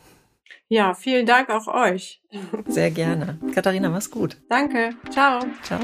Ja, 0.67 0.93
vielen 0.93 1.25
Dank 1.25 1.49
auch 1.49 1.67
euch. 1.67 2.21
Sehr 2.67 2.89
gerne. 2.89 3.37
Katharina, 3.53 3.89
mach's 3.89 4.09
gut. 4.09 4.37
Danke. 4.49 4.91
Ciao. 5.11 5.41
Ciao. 5.61 5.79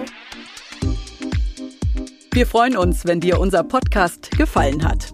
Wir 2.31 2.47
freuen 2.47 2.77
uns, 2.77 3.05
wenn 3.05 3.19
dir 3.19 3.39
unser 3.39 3.63
Podcast 3.63 4.31
gefallen 4.31 4.87
hat. 4.87 5.13